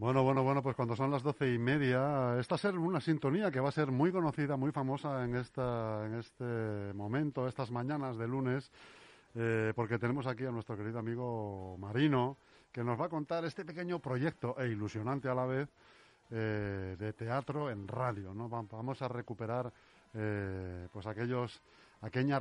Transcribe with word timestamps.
Bueno, 0.00 0.22
bueno, 0.22 0.42
bueno, 0.42 0.62
pues 0.62 0.74
cuando 0.74 0.96
son 0.96 1.10
las 1.10 1.22
doce 1.22 1.52
y 1.52 1.58
media, 1.58 2.38
esta 2.40 2.56
ser 2.56 2.78
una 2.78 3.02
sintonía 3.02 3.50
que 3.50 3.60
va 3.60 3.68
a 3.68 3.72
ser 3.72 3.92
muy 3.92 4.10
conocida, 4.10 4.56
muy 4.56 4.72
famosa 4.72 5.22
en, 5.24 5.36
esta, 5.36 6.06
en 6.06 6.14
este 6.14 6.94
momento, 6.94 7.46
estas 7.46 7.70
mañanas 7.70 8.16
de 8.16 8.26
lunes, 8.26 8.72
eh, 9.34 9.74
porque 9.76 9.98
tenemos 9.98 10.26
aquí 10.26 10.46
a 10.46 10.50
nuestro 10.52 10.74
querido 10.74 11.00
amigo 11.00 11.76
Marino, 11.78 12.38
que 12.72 12.82
nos 12.82 12.98
va 12.98 13.04
a 13.04 13.08
contar 13.10 13.44
este 13.44 13.62
pequeño 13.66 13.98
proyecto 13.98 14.58
e 14.58 14.68
ilusionante 14.68 15.28
a 15.28 15.34
la 15.34 15.44
vez 15.44 15.68
eh, 16.30 16.96
de 16.98 17.12
teatro 17.12 17.70
en 17.70 17.86
radio. 17.86 18.32
¿no? 18.32 18.48
Vamos 18.48 19.02
a 19.02 19.08
recuperar 19.08 19.70
eh, 20.14 20.88
pues 20.90 21.06
aquellos 21.06 21.60
aquella, 22.00 22.40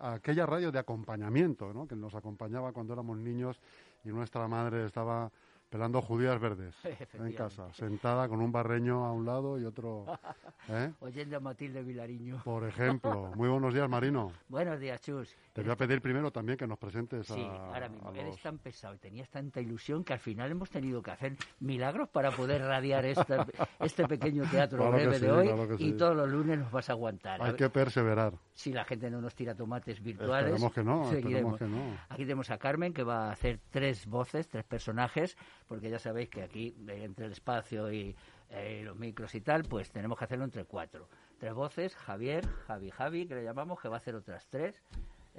aquella 0.00 0.46
radio 0.46 0.72
de 0.72 0.80
acompañamiento 0.80 1.72
¿no? 1.72 1.86
que 1.86 1.94
nos 1.94 2.16
acompañaba 2.16 2.72
cuando 2.72 2.92
éramos 2.94 3.18
niños 3.18 3.60
y 4.04 4.08
nuestra 4.08 4.48
madre 4.48 4.84
estaba 4.84 5.30
pelando 5.68 6.00
judías 6.00 6.40
verdes 6.40 6.74
en 7.14 7.32
casa, 7.32 7.72
sentada 7.72 8.28
con 8.28 8.40
un 8.40 8.50
barreño 8.50 9.04
a 9.04 9.12
un 9.12 9.26
lado 9.26 9.58
y 9.58 9.64
otro... 9.64 10.06
¿eh? 10.68 10.92
Oyendo 11.00 11.36
a 11.36 11.40
Matilde 11.40 11.82
Vilariño. 11.82 12.42
Por 12.44 12.66
ejemplo. 12.66 13.32
Muy 13.36 13.48
buenos 13.48 13.72
días, 13.74 13.88
Marino. 13.88 14.32
Buenos 14.48 14.80
días, 14.80 15.00
Chus. 15.00 15.34
Te 15.52 15.62
voy 15.62 15.72
a 15.72 15.76
pedir 15.76 16.00
primero 16.00 16.30
también 16.30 16.56
que 16.56 16.66
nos 16.66 16.78
presentes 16.78 17.26
sí, 17.26 17.42
ahora 17.42 17.88
mismo. 17.88 18.12
Eres 18.12 18.40
tan 18.40 18.58
pesado 18.58 18.94
y 18.94 18.98
tenías 18.98 19.28
tanta 19.28 19.60
ilusión 19.60 20.04
que 20.04 20.12
al 20.14 20.18
final 20.18 20.50
hemos 20.50 20.70
tenido 20.70 21.02
que 21.02 21.10
hacer 21.10 21.36
milagros 21.60 22.08
para 22.08 22.30
poder 22.30 22.62
radiar 22.62 23.04
este 23.04 24.06
pequeño 24.06 24.44
teatro 24.50 24.90
breve 24.90 25.18
de 25.18 25.30
hoy 25.30 25.50
y 25.78 25.92
todos 25.92 26.16
los 26.16 26.28
lunes 26.28 26.58
nos 26.58 26.70
vas 26.70 26.88
a 26.88 26.92
aguantar. 26.92 27.42
Hay 27.42 27.54
que 27.54 27.68
perseverar. 27.68 28.34
Si 28.54 28.72
la 28.72 28.84
gente 28.84 29.10
no 29.10 29.20
nos 29.20 29.34
tira 29.34 29.54
tomates 29.54 30.02
virtuales, 30.02 30.54
esperemos 30.54 30.72
que 30.72 30.84
no, 30.84 31.12
esperemos 31.12 31.58
que 31.58 31.66
no. 31.66 31.98
Aquí 32.08 32.22
tenemos 32.22 32.50
a 32.50 32.58
Carmen 32.58 32.92
que 32.92 33.02
va 33.02 33.28
a 33.28 33.32
hacer 33.32 33.60
tres 33.70 34.06
voces, 34.06 34.48
tres 34.48 34.64
personajes 34.64 35.36
porque 35.68 35.90
ya 35.90 35.98
sabéis 35.98 36.30
que 36.30 36.42
aquí, 36.42 36.74
entre 36.88 37.26
el 37.26 37.32
espacio 37.32 37.92
y 37.92 38.16
eh, 38.50 38.82
los 38.84 38.98
micros 38.98 39.34
y 39.34 39.40
tal, 39.40 39.64
pues 39.64 39.90
tenemos 39.90 40.18
que 40.18 40.24
hacerlo 40.24 40.44
entre 40.44 40.64
cuatro. 40.64 41.08
Tres 41.38 41.54
voces, 41.54 41.94
Javier, 41.94 42.46
Javi 42.66 42.90
Javi, 42.90 43.26
que 43.26 43.34
le 43.34 43.44
llamamos, 43.44 43.80
que 43.80 43.88
va 43.88 43.96
a 43.96 43.98
hacer 43.98 44.14
otras 44.14 44.46
tres. 44.48 44.82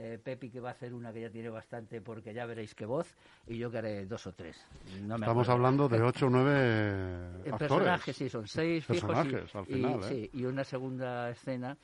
Eh, 0.01 0.17
Pepi 0.23 0.49
que 0.49 0.61
va 0.61 0.69
a 0.69 0.71
hacer 0.71 0.93
una 0.93 1.11
que 1.11 1.19
ya 1.19 1.29
tiene 1.29 1.49
bastante 1.49 1.99
porque 1.99 2.33
ya 2.33 2.45
veréis 2.45 2.73
qué 2.73 2.85
voz 2.85 3.17
y 3.45 3.57
yo 3.57 3.69
que 3.69 3.79
haré 3.79 4.05
dos 4.05 4.25
o 4.27 4.31
tres. 4.31 4.65
Estamos 4.97 5.49
hablando 5.49 5.89
de 5.89 6.01
ocho 6.01 6.27
o 6.27 6.29
nueve 6.29 7.17
actores. 7.39 7.59
Personajes, 7.59 8.15
sí, 8.15 8.29
son 8.29 8.47
seis 8.47 8.85
personajes 8.85 9.53
al 9.53 9.65
final, 9.65 9.99
y, 10.09 10.13
¿eh? 10.13 10.29
y 10.31 10.45
una 10.45 10.63
segunda 10.63 11.29
escena 11.29 11.75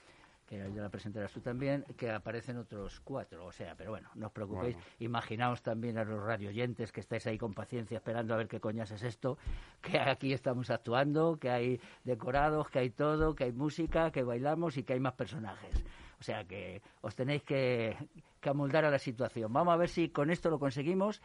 que 0.46 0.58
ya 0.58 0.82
la 0.82 0.90
presentarás 0.90 1.32
tú 1.32 1.42
también, 1.42 1.84
que 1.98 2.12
aparecen 2.12 2.58
otros 2.58 3.00
cuatro. 3.02 3.46
O 3.46 3.52
sea, 3.52 3.76
pero 3.76 3.92
bueno, 3.92 4.10
no 4.16 4.28
os 4.28 4.32
preocupéis. 4.32 4.78
Imaginaos 5.00 5.62
también 5.62 5.98
a 5.98 6.04
los 6.04 6.22
radioyentes 6.24 6.92
que 6.92 7.00
estáis 7.00 7.26
ahí 7.28 7.38
con 7.38 7.54
paciencia 7.54 7.98
esperando 7.98 8.34
a 8.34 8.38
ver 8.38 8.48
qué 8.48 8.60
coñas 8.60 8.92
es 8.92 9.04
esto, 9.04 9.38
que 9.82 10.00
aquí 10.00 10.34
estamos 10.34 10.70
actuando, 10.70 11.38
que 11.38 11.50
hay 11.50 11.82
decorados, 12.04 12.70
que 12.70 12.80
hay 12.80 12.90
todo, 12.92 13.36
que 13.36 13.46
hay 13.46 13.52
música, 13.52 14.12
que 14.12 14.24
bailamos 14.24 14.78
y 14.78 14.84
que 14.84 14.94
hay 14.94 15.00
más 15.00 15.14
personajes. 15.14 15.84
O 16.20 16.24
sea 16.24 16.46
que 16.46 16.82
os 17.02 17.16
tenéis 17.16 17.44
que, 17.44 17.98
que 18.40 18.50
amoldar 18.50 18.86
a 18.86 18.92
la 18.92 19.00
situación. 19.00 19.52
Vamos 19.52 19.74
a 19.74 19.78
ver 19.78 19.90
si 19.90 20.10
con 20.10 20.30
esto 20.30 20.50
lo 20.50 20.60
conseguimos 20.60 21.22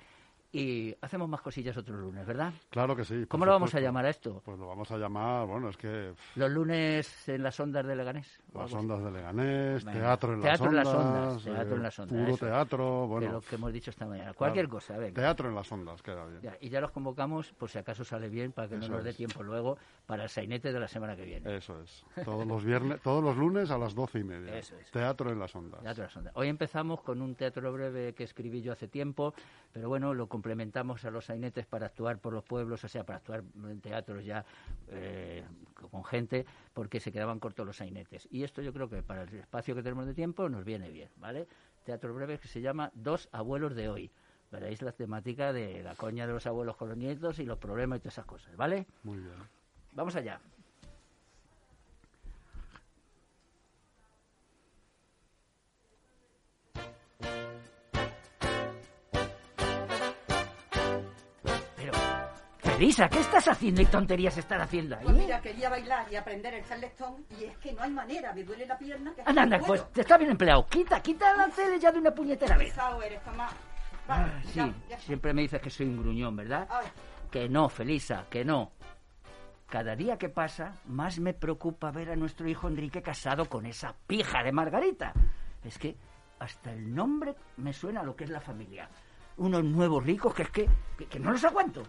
y 0.52 0.94
hacemos 1.00 1.28
más 1.28 1.40
cosillas 1.40 1.76
otros 1.76 1.98
lunes, 1.98 2.26
¿verdad? 2.26 2.52
Claro 2.70 2.96
que 2.96 3.04
sí. 3.04 3.24
¿Cómo 3.28 3.44
lo 3.44 3.52
vamos 3.52 3.74
a 3.74 3.80
llamar 3.80 4.06
a 4.06 4.10
esto? 4.10 4.42
Pues 4.44 4.58
lo 4.58 4.66
vamos 4.66 4.90
a 4.90 4.98
llamar, 4.98 5.46
bueno, 5.46 5.68
es 5.68 5.76
que... 5.76 6.12
Los 6.34 6.50
lunes 6.50 7.28
en 7.28 7.42
las 7.42 7.58
ondas 7.60 7.86
de 7.86 7.94
Leganés. 7.94 8.40
Las 8.52 8.72
ondas 8.72 9.02
de 9.02 9.10
Leganés, 9.12 9.84
teatro 9.84 10.34
en 10.34 10.42
las 10.42 10.60
ondas. 10.60 11.44
teatro 11.44 11.76
en 11.76 11.82
las 11.82 11.98
ondas. 11.98 12.24
Puro 12.24 12.36
teatro, 12.36 13.06
bueno. 13.06 13.26
De 13.26 13.32
lo 13.32 13.40
que 13.40 13.54
hemos 13.54 13.72
dicho 13.72 13.90
esta 13.90 14.06
mañana. 14.06 14.33
Cualquier 14.34 14.68
cosa, 14.68 14.96
venga. 14.96 15.20
Teatro 15.20 15.48
en 15.48 15.55
las 15.55 15.70
ondas, 15.70 16.02
queda 16.02 16.27
bien. 16.27 16.55
y 16.60 16.68
ya 16.68 16.80
los 16.80 16.90
convocamos, 16.90 17.52
por 17.52 17.70
si 17.70 17.78
acaso 17.78 18.05
sale 18.05 18.28
bien, 18.28 18.52
para 18.52 18.68
que 18.68 18.77
no 18.77 18.89
nos 18.89 19.05
dé 19.05 19.12
tiempo 19.12 19.42
luego, 19.42 19.78
para 20.06 20.24
el 20.24 20.28
sainete 20.28 20.72
de 20.72 20.80
la 20.80 20.89
semana 20.89 21.14
que 21.14 21.24
viene. 21.24 21.56
Eso 21.56 21.80
es. 21.80 22.05
Todos 22.24 22.46
los 22.46 22.64
viernes, 22.64 23.00
todos 23.02 23.22
los 23.22 23.36
lunes 23.36 23.70
a 23.70 23.78
las 23.78 23.94
doce 23.94 24.18
y 24.18 24.24
media. 24.24 24.56
Eso 24.56 24.74
es. 24.77 24.90
Teatro 24.90 25.30
en 25.30 25.39
las 25.39 25.55
ondas. 25.55 25.80
Teatro 25.80 26.02
en 26.02 26.06
las 26.08 26.16
ondas. 26.16 26.33
Hoy 26.36 26.48
empezamos 26.48 27.02
con 27.02 27.22
un 27.22 27.34
teatro 27.36 27.72
breve 27.72 28.14
que 28.14 28.24
escribí 28.24 28.62
yo 28.62 28.72
hace 28.72 28.89
tiempo, 28.89 29.34
pero 29.72 29.89
bueno, 29.89 30.12
lo 30.12 30.27
complementamos 30.40 31.05
a 31.05 31.11
los 31.11 31.27
sainetes 31.27 31.67
para 31.67 31.84
actuar 31.84 32.18
por 32.18 32.33
los 32.33 32.42
pueblos, 32.42 32.83
o 32.83 32.89
sea, 32.89 33.05
para 33.05 33.18
actuar 33.18 33.45
en 33.62 33.78
teatros 33.83 34.24
ya 34.24 34.46
eh, 34.89 35.45
con 35.90 36.02
gente, 36.02 36.46
porque 36.73 36.98
se 36.98 37.12
quedaban 37.12 37.39
cortos 37.39 37.67
los 37.67 37.77
sainetes. 37.77 38.27
Y 38.30 38.42
esto 38.42 38.62
yo 38.62 38.73
creo 38.73 38.89
que 38.89 39.02
para 39.02 39.24
el 39.24 39.34
espacio 39.34 39.74
que 39.74 39.83
tenemos 39.83 40.06
de 40.06 40.14
tiempo 40.14 40.48
nos 40.48 40.64
viene 40.64 40.89
bien, 40.89 41.11
¿vale? 41.18 41.46
Teatro 41.84 42.14
breve 42.14 42.39
que 42.39 42.48
se 42.48 42.62
llama 42.62 42.90
Dos 42.95 43.28
abuelos 43.33 43.74
de 43.74 43.90
hoy. 43.90 44.11
Veréis 44.51 44.80
la 44.80 44.92
temática 44.92 45.52
de 45.52 45.83
la 45.83 45.95
coña 45.95 46.27
de 46.27 46.33
los 46.33 46.46
abuelos 46.46 46.74
con 46.77 46.89
los 46.89 46.96
nietos 46.96 47.39
y 47.39 47.45
los 47.45 47.58
problemas 47.58 47.98
y 47.98 48.01
todas 48.01 48.14
esas 48.14 48.24
cosas, 48.24 48.57
¿vale? 48.57 48.86
Muy 49.02 49.18
bien. 49.18 49.34
Vamos 49.92 50.17
allá. 50.17 50.40
Elisa, 62.80 63.11
¿qué 63.11 63.20
estás 63.20 63.46
haciendo 63.46 63.83
y 63.83 63.85
tonterías 63.85 64.39
estás 64.39 64.63
haciendo 64.63 64.96
ahí? 64.96 65.05
Pues 65.05 65.14
mira, 65.14 65.39
quería 65.42 65.68
bailar 65.68 66.11
y 66.11 66.17
aprender 66.17 66.55
el 66.55 66.67
charleston 66.67 67.27
y 67.39 67.45
es 67.45 67.58
que 67.58 67.73
no 67.74 67.83
hay 67.83 67.91
manera, 67.91 68.33
me 68.33 68.42
duele 68.42 68.64
la 68.64 68.79
pierna. 68.79 69.13
Que 69.14 69.20
anda, 69.27 69.42
anda, 69.42 69.58
pues 69.58 69.92
te 69.92 70.01
está 70.01 70.17
bien 70.17 70.30
empleado. 70.30 70.67
Quita, 70.67 70.98
quita 71.02 71.36
la 71.36 71.48
tele 71.51 71.79
ya 71.79 71.92
de 71.92 71.98
una 71.98 72.11
puñetera 72.11 72.57
vez. 72.57 72.74
eres. 73.05 73.20
Ah, 74.08 74.30
sí, 74.46 74.63
siempre 75.01 75.35
me 75.35 75.42
dices 75.42 75.61
que 75.61 75.69
soy 75.69 75.89
un 75.89 75.98
gruñón, 75.98 76.35
¿verdad? 76.35 76.67
Que 77.30 77.51
no, 77.51 77.69
Felisa, 77.69 78.24
que 78.30 78.46
no. 78.46 78.73
Cada 79.69 79.95
día 79.95 80.17
que 80.17 80.30
pasa, 80.30 80.73
más 80.86 81.19
me 81.19 81.35
preocupa 81.35 81.90
ver 81.90 82.11
a 82.11 82.17
nuestro 82.17 82.48
hijo 82.48 82.67
Enrique 82.67 83.02
casado 83.02 83.45
con 83.45 83.67
esa 83.67 83.95
pija 84.07 84.42
de 84.42 84.52
Margarita. 84.52 85.13
Es 85.63 85.77
que 85.77 85.98
hasta 86.39 86.73
el 86.73 86.95
nombre 86.95 87.35
me 87.58 87.74
suena 87.74 88.01
a 88.01 88.05
lo 88.05 88.17
que 88.17 88.24
es 88.24 88.30
la 88.30 88.40
familia. 88.40 88.89
Unos 89.36 89.63
nuevos 89.64 90.02
ricos 90.02 90.33
que 90.33 90.45
es 90.45 90.51
que, 90.51 90.67
que 91.11 91.20
no 91.20 91.30
los 91.30 91.45
aguanto. 91.45 91.83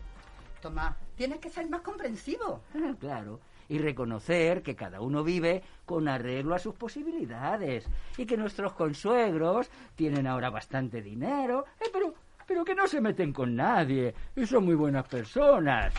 Tomás, 0.62 0.96
tienes 1.16 1.40
que 1.40 1.50
ser 1.50 1.70
más 1.70 1.82
comprensivo. 1.82 2.64
claro. 3.00 3.40
Y 3.68 3.80
reconocer 3.80 4.62
que 4.62 4.76
cada 4.76 5.02
uno 5.02 5.24
vive 5.24 5.64
con 5.86 6.08
arreglo 6.08 6.56
a 6.56 6.60
sus 6.60 6.76
posibilidades. 6.76 7.88
Y 8.18 8.26
que 8.26 8.38
nuestros 8.38 8.74
consuegros 8.74 9.70
tienen 9.96 10.28
ahora 10.28 10.50
bastante 10.50 11.02
dinero, 11.02 11.66
eh, 11.80 11.90
pero, 11.92 12.14
pero 12.46 12.66
que 12.66 12.76
no 12.76 12.88
se 12.88 13.02
meten 13.02 13.34
con 13.34 13.56
nadie. 13.56 14.14
Y 14.36 14.46
son 14.46 14.66
muy 14.66 14.76
buenas 14.76 15.08
personas. 15.08 15.94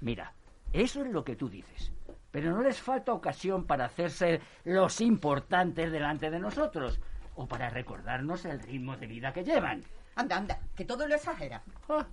Mira, 0.00 0.32
eso 0.72 1.02
es 1.02 1.10
lo 1.10 1.24
que 1.24 1.36
tú 1.36 1.48
dices. 1.48 1.92
Pero 2.30 2.50
no 2.50 2.62
les 2.62 2.80
falta 2.80 3.12
ocasión 3.12 3.64
para 3.64 3.84
hacerse 3.84 4.40
los 4.64 5.00
importantes 5.00 5.92
delante 5.92 6.30
de 6.30 6.40
nosotros. 6.40 6.98
O 7.36 7.46
para 7.46 7.70
recordarnos 7.70 8.44
el 8.44 8.60
ritmo 8.60 8.96
de 8.96 9.06
vida 9.06 9.32
que 9.32 9.44
llevan. 9.44 9.82
Anda, 10.16 10.36
anda, 10.36 10.58
que 10.76 10.84
todo 10.84 11.06
lo 11.06 11.14
exagera. 11.14 11.62
Ah, 11.88 12.06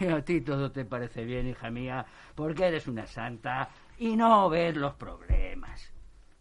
a 0.12 0.22
ti 0.22 0.40
todo 0.40 0.72
te 0.72 0.84
parece 0.84 1.24
bien, 1.24 1.46
hija 1.46 1.70
mía, 1.70 2.04
porque 2.34 2.66
eres 2.66 2.88
una 2.88 3.06
santa 3.06 3.68
y 3.98 4.16
no 4.16 4.48
ves 4.48 4.76
los 4.76 4.94
problemas. 4.94 5.92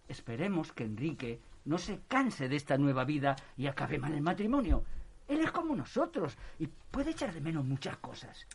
Esperemos 0.07 0.71
que 0.71 0.83
Enrique 0.83 1.39
no 1.65 1.77
se 1.77 2.01
canse 2.07 2.49
de 2.49 2.55
esta 2.55 2.77
nueva 2.77 3.05
vida 3.05 3.35
y 3.57 3.67
acabe 3.67 3.99
mal 3.99 4.13
el 4.13 4.21
matrimonio. 4.21 4.83
Él 5.27 5.39
es 5.41 5.51
como 5.51 5.75
nosotros 5.75 6.37
y 6.59 6.67
puede 6.67 7.11
echar 7.11 7.33
de 7.33 7.41
menos 7.41 7.63
muchas 7.63 7.97
cosas. 7.97 8.45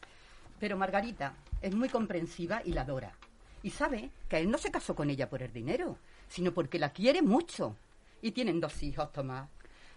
Pero 0.59 0.77
Margarita 0.77 1.35
es 1.63 1.75
muy 1.75 1.89
comprensiva 1.89 2.61
y 2.65 2.73
la 2.73 2.83
adora. 2.83 3.13
Y 3.63 3.71
sabe 3.71 4.11
que 4.29 4.39
él 4.39 4.51
no 4.51 4.59
se 4.59 4.71
casó 4.71 4.95
con 4.95 5.11
ella 5.11 5.29
por 5.29 5.43
el 5.43 5.53
dinero, 5.53 5.99
sino 6.29 6.53
porque 6.53 6.79
la 6.79 6.93
quiere 6.93 7.23
mucho. 7.23 7.77
Y 8.21 8.33
tienen 8.33 8.61
dos 8.61 8.83
hijos, 8.83 9.13
Tomás. 9.13 9.49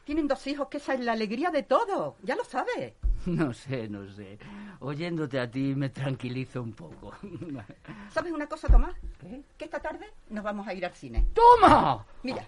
Tienen 0.03 0.27
dos 0.27 0.45
hijos, 0.47 0.67
que 0.67 0.77
esa 0.77 0.93
es 0.93 0.99
la 0.99 1.13
alegría 1.13 1.51
de 1.51 1.63
todo. 1.63 2.15
Ya 2.23 2.35
lo 2.35 2.43
sabes. 2.43 2.93
No 3.27 3.53
sé, 3.53 3.87
no 3.87 4.07
sé. 4.11 4.39
Oyéndote 4.79 5.39
a 5.39 5.49
ti 5.49 5.75
me 5.75 5.89
tranquilizo 5.89 6.59
un 6.59 6.73
poco. 6.73 7.13
¿Sabes 8.09 8.33
una 8.33 8.47
cosa, 8.47 8.67
Tomás? 8.67 8.95
¿Qué? 9.19 9.43
Que 9.59 9.65
esta 9.65 9.79
tarde 9.79 10.11
nos 10.29 10.43
vamos 10.43 10.67
a 10.67 10.73
ir 10.73 10.83
al 10.83 10.95
cine. 10.95 11.27
¡Toma! 11.31 12.03
Mira, 12.23 12.47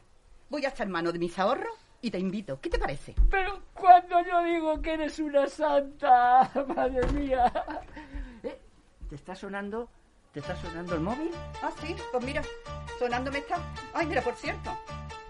voy 0.49 0.65
a 0.65 0.69
echar 0.69 0.87
mano 0.87 1.11
de 1.11 1.19
mis 1.19 1.37
ahorros 1.37 1.75
y 2.01 2.09
te 2.09 2.17
invito. 2.17 2.59
¿Qué 2.59 2.71
te 2.71 2.79
parece? 2.79 3.13
Pero 3.29 3.61
cuando 3.75 4.25
yo 4.25 4.43
digo 4.45 4.81
que 4.81 4.93
eres 4.93 5.19
una 5.19 5.47
santa, 5.47 6.49
madre 6.75 7.05
mía. 7.11 7.53
¿Eh? 8.41 8.59
¿Te 9.09 9.15
está 9.15 9.35
sonando? 9.35 9.89
¿Te 10.31 10.39
está 10.39 10.55
sonando 10.55 10.95
el 10.95 11.01
móvil? 11.01 11.29
Ah, 11.61 11.71
sí, 11.81 11.95
pues 12.11 12.25
mira, 12.25 12.41
sonándome 12.97 13.37
está. 13.37 13.59
Ay, 13.93 14.07
mira, 14.07 14.23
por 14.23 14.33
cierto, 14.35 14.75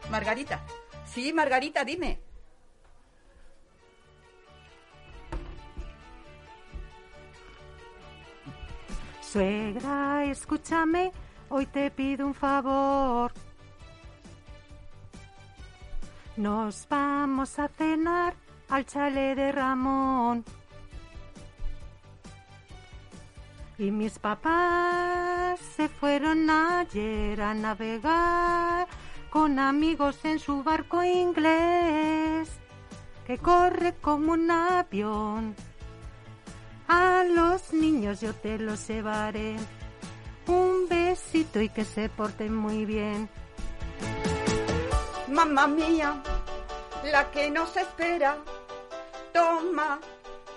Margarita. 0.09 0.61
Sí, 1.13 1.31
Margarita, 1.31 1.85
dime. 1.85 2.19
Suegra, 9.21 10.25
escúchame, 10.25 11.11
hoy 11.49 11.67
te 11.67 11.91
pido 11.91 12.25
un 12.25 12.33
favor. 12.33 13.31
Nos 16.35 16.87
vamos 16.89 17.59
a 17.59 17.67
cenar 17.67 18.33
al 18.69 18.83
chale 18.87 19.35
de 19.35 19.51
Ramón. 19.51 20.43
Y 23.77 23.91
mis 23.91 24.17
papás 24.17 25.59
se 25.59 25.89
fueron 25.89 26.49
ayer 26.49 27.39
a 27.39 27.53
navegar 27.53 28.87
con 29.33 29.57
amigos 29.57 30.23
en 30.25 30.37
su 30.37 30.61
barco 30.61 31.03
inglés 31.03 32.47
que 33.25 33.39
corre 33.39 33.95
como 33.99 34.33
un 34.33 34.51
avión. 34.51 35.55
A 36.87 37.23
los 37.23 37.73
niños 37.73 38.21
yo 38.21 38.35
te 38.35 38.59
los 38.59 38.87
llevaré. 38.87 39.55
Un 40.45 40.87
besito 40.87 41.59
y 41.59 41.69
que 41.69 41.83
se 41.83 42.09
porten 42.09 42.53
muy 42.53 42.85
bien. 42.85 43.27
Mamma 45.29 45.65
mía, 45.65 46.21
la 47.11 47.31
que 47.31 47.49
nos 47.49 47.75
espera. 47.75 48.37
Toma, 49.33 49.99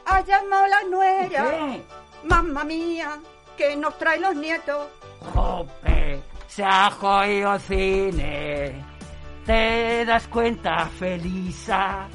ha 0.05 0.21
llamado 0.21 0.67
la 0.67 0.83
nuera. 0.83 1.51
¿Qué? 1.51 1.83
Mamma 2.25 2.63
mía, 2.63 3.19
que 3.57 3.75
nos 3.75 3.97
trae 3.97 4.21
los 4.21 4.35
nietos. 4.37 4.87
¡Jope! 5.33 5.96
Se 6.57 6.65
ha 6.65 6.91
jodido 6.91 7.59
cine. 7.59 8.83
¿Te 9.45 10.07
das 10.07 10.27
cuenta, 10.29 10.87
Felisa? 10.87 12.09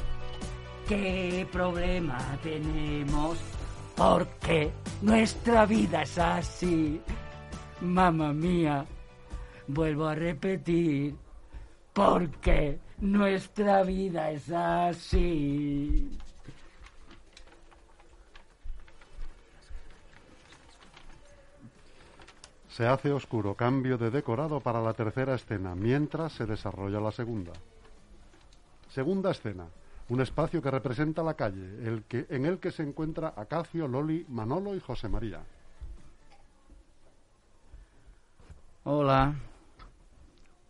¿Qué 0.88 1.48
problema 1.52 2.18
tenemos? 2.42 3.38
Porque 3.96 4.72
nuestra 5.04 5.68
vida 5.68 6.02
es 6.02 6.18
así. 6.18 7.00
Mamma 7.82 8.34
mía, 8.34 8.84
vuelvo 9.68 10.08
a 10.08 10.16
repetir. 10.16 11.14
Porque 11.94 12.80
nuestra 12.98 13.84
vida 13.84 14.32
es 14.32 14.52
así. 14.52 16.18
Se 22.72 22.88
hace 22.88 23.12
oscuro, 23.12 23.54
cambio 23.54 23.98
de 23.98 24.10
decorado 24.10 24.62
para 24.62 24.82
la 24.82 24.94
tercera 24.94 25.36
escena, 25.36 25.76
mientras 25.76 26.32
se 26.32 26.46
desarrolla 26.46 27.02
la 27.02 27.12
segunda. 27.12 27.52
Segunda 28.90 29.32
escena, 29.32 29.66
un 30.08 30.22
espacio 30.22 30.62
que 30.62 30.72
representa 30.72 31.22
la 31.22 31.34
calle, 31.34 31.86
el 31.86 32.04
que, 32.04 32.26
en 32.30 32.46
el 32.46 32.60
que 32.60 32.72
se 32.72 32.84
encuentra 32.84 33.34
Acacio, 33.36 33.88
Loli, 33.90 34.26
Manolo 34.30 34.74
y 34.74 34.80
José 34.80 35.10
María. 35.10 35.42
Hola. 38.86 39.36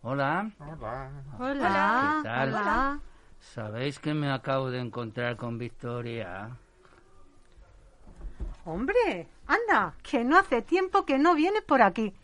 Hola. 0.02 0.50
Hola. 0.58 1.10
¿Qué 1.38 2.28
tal? 2.28 2.48
Hola. 2.48 3.00
¿Sabéis 3.38 3.98
que 4.00 4.12
me 4.12 4.30
acabo 4.30 4.70
de 4.70 4.80
encontrar 4.80 5.36
con 5.36 5.56
Victoria? 5.56 6.56
Hombre, 8.64 9.26
anda, 9.46 9.94
que 10.02 10.24
no 10.24 10.38
hace 10.38 10.62
tiempo 10.62 11.04
que 11.04 11.18
no 11.18 11.34
viene 11.34 11.62
por 11.62 11.82
aquí. 11.82 12.14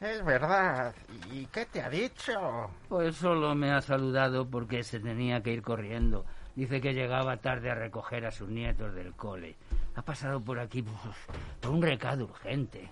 Es 0.00 0.24
verdad. 0.24 0.94
¿Y 1.30 1.46
qué 1.46 1.64
te 1.66 1.80
ha 1.80 1.88
dicho? 1.88 2.70
Pues 2.88 3.16
solo 3.16 3.54
me 3.54 3.70
ha 3.70 3.80
saludado 3.80 4.48
porque 4.48 4.82
se 4.82 5.00
tenía 5.00 5.42
que 5.42 5.52
ir 5.52 5.62
corriendo. 5.62 6.24
Dice 6.54 6.80
que 6.80 6.92
llegaba 6.92 7.38
tarde 7.38 7.70
a 7.70 7.74
recoger 7.74 8.26
a 8.26 8.32
sus 8.32 8.48
nietos 8.48 8.94
del 8.94 9.14
cole. 9.14 9.56
Ha 9.94 10.02
pasado 10.02 10.40
por 10.40 10.58
aquí 10.58 10.82
uf, 10.82 11.28
por 11.60 11.70
un 11.70 11.80
recado 11.80 12.24
urgente. 12.24 12.90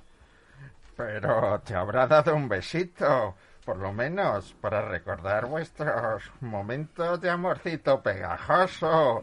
Pero 0.96 1.60
te 1.60 1.74
habrá 1.74 2.06
dado 2.06 2.34
un 2.34 2.48
besito, 2.48 3.34
por 3.64 3.76
lo 3.76 3.92
menos, 3.92 4.54
para 4.60 4.82
recordar 4.82 5.46
vuestros 5.46 6.30
momentos 6.40 7.20
de 7.20 7.28
amorcito 7.28 8.00
pegajoso. 8.02 9.22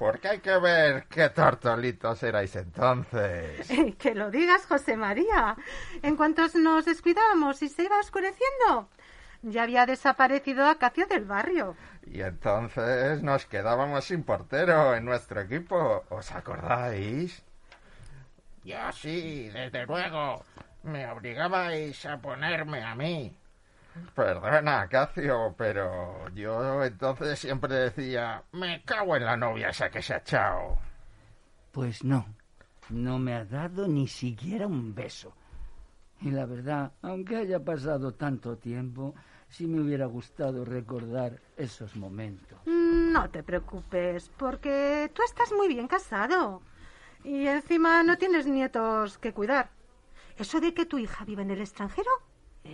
Porque 0.00 0.28
hay 0.28 0.38
que 0.38 0.56
ver 0.56 1.04
qué 1.08 1.28
tortolitos 1.28 2.22
erais 2.22 2.56
entonces. 2.56 3.68
Que 3.98 4.14
lo 4.14 4.30
digas, 4.30 4.64
José 4.64 4.96
María. 4.96 5.54
En 6.02 6.16
cuanto 6.16 6.40
nos 6.54 6.86
descuidábamos 6.86 7.62
y 7.62 7.68
se 7.68 7.82
iba 7.82 8.00
oscureciendo, 8.00 8.88
ya 9.42 9.64
había 9.64 9.84
desaparecido 9.84 10.64
Acacio 10.64 11.06
del 11.06 11.26
barrio. 11.26 11.76
Y 12.06 12.22
entonces 12.22 13.22
nos 13.22 13.44
quedábamos 13.44 14.06
sin 14.06 14.22
portero 14.22 14.94
en 14.94 15.04
nuestro 15.04 15.42
equipo. 15.42 16.06
¿Os 16.08 16.32
acordáis? 16.32 17.42
Yo 18.64 18.92
sí, 18.92 19.50
desde 19.50 19.84
luego. 19.84 20.42
Me 20.82 21.10
obligabais 21.10 22.06
a 22.06 22.16
ponerme 22.16 22.82
a 22.82 22.94
mí. 22.94 23.36
Perdona, 24.14 24.82
Acacio, 24.82 25.54
pero 25.56 26.28
yo 26.34 26.84
entonces 26.84 27.38
siempre 27.38 27.74
decía, 27.74 28.42
me 28.52 28.82
cago 28.82 29.16
en 29.16 29.24
la 29.24 29.36
novia 29.36 29.68
esa 29.68 29.90
que 29.90 30.02
se 30.02 30.14
ha 30.14 30.18
echado. 30.18 30.78
Pues 31.72 32.04
no, 32.04 32.26
no 32.88 33.18
me 33.18 33.34
ha 33.34 33.44
dado 33.44 33.86
ni 33.88 34.08
siquiera 34.08 34.66
un 34.66 34.94
beso. 34.94 35.32
Y 36.20 36.30
la 36.30 36.44
verdad, 36.44 36.92
aunque 37.02 37.36
haya 37.36 37.64
pasado 37.64 38.12
tanto 38.12 38.58
tiempo, 38.58 39.14
sí 39.48 39.66
me 39.66 39.80
hubiera 39.80 40.06
gustado 40.06 40.64
recordar 40.64 41.40
esos 41.56 41.96
momentos. 41.96 42.58
No 42.66 43.30
te 43.30 43.42
preocupes, 43.42 44.30
porque 44.36 45.10
tú 45.14 45.22
estás 45.22 45.52
muy 45.52 45.68
bien 45.68 45.88
casado. 45.88 46.62
Y 47.24 47.46
encima 47.46 48.02
no 48.02 48.18
tienes 48.18 48.46
nietos 48.46 49.18
que 49.18 49.32
cuidar. 49.32 49.70
Eso 50.36 50.60
de 50.60 50.74
que 50.74 50.86
tu 50.86 50.98
hija 50.98 51.24
vive 51.24 51.42
en 51.42 51.50
el 51.50 51.60
extranjero 51.60 52.10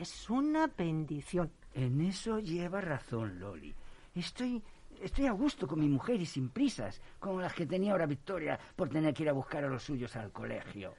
es 0.00 0.30
una 0.30 0.66
bendición. 0.66 1.50
En 1.74 2.00
eso 2.00 2.38
lleva 2.38 2.80
razón 2.80 3.38
Loli. 3.38 3.74
Estoy, 4.14 4.62
estoy 5.00 5.26
a 5.26 5.32
gusto 5.32 5.66
con 5.66 5.80
mi 5.80 5.88
mujer 5.88 6.20
y 6.20 6.26
sin 6.26 6.48
prisas, 6.50 7.00
como 7.18 7.40
las 7.40 7.52
que 7.52 7.66
tenía 7.66 7.92
ahora 7.92 8.06
Victoria 8.06 8.58
por 8.74 8.88
tener 8.88 9.12
que 9.12 9.24
ir 9.24 9.28
a 9.28 9.32
buscar 9.34 9.64
a 9.64 9.68
los 9.68 9.82
suyos 9.82 10.16
al 10.16 10.32
colegio. 10.32 10.94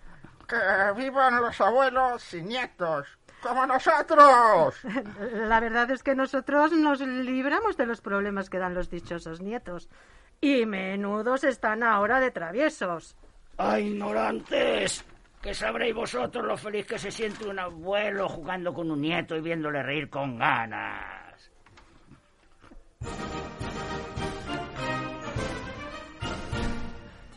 Que 0.47 0.55
vivan 0.95 1.41
los 1.41 1.59
abuelos 1.59 2.33
y 2.33 2.41
nietos, 2.41 3.07
como 3.41 3.65
nosotros. 3.65 4.75
La 5.33 5.59
verdad 5.59 5.91
es 5.91 6.03
que 6.03 6.15
nosotros 6.15 6.71
nos 6.71 7.01
libramos 7.01 7.75
de 7.75 7.85
los 7.85 8.01
problemas 8.01 8.49
que 8.49 8.59
dan 8.59 8.73
los 8.73 8.89
dichosos 8.89 9.41
nietos. 9.41 9.89
Y 10.39 10.65
menudos 10.65 11.43
están 11.43 11.83
ahora 11.83 12.19
de 12.19 12.31
traviesos. 12.31 13.15
¡Ay, 13.57 13.87
ignorantes! 13.87 15.03
Que 15.47 15.53
sabréis 15.53 15.95
vosotros 15.95 16.45
lo 16.45 16.57
feliz 16.57 16.85
que 16.85 16.99
se 16.99 17.09
siente 17.09 17.47
un 17.47 17.57
abuelo 17.57 18.27
jugando 18.27 18.73
con 18.73 18.91
un 18.91 18.99
nieto 18.99 19.33
y 19.33 19.39
viéndole 19.39 19.81
reír 19.81 20.09
con 20.09 20.37
ganas. 20.37 21.49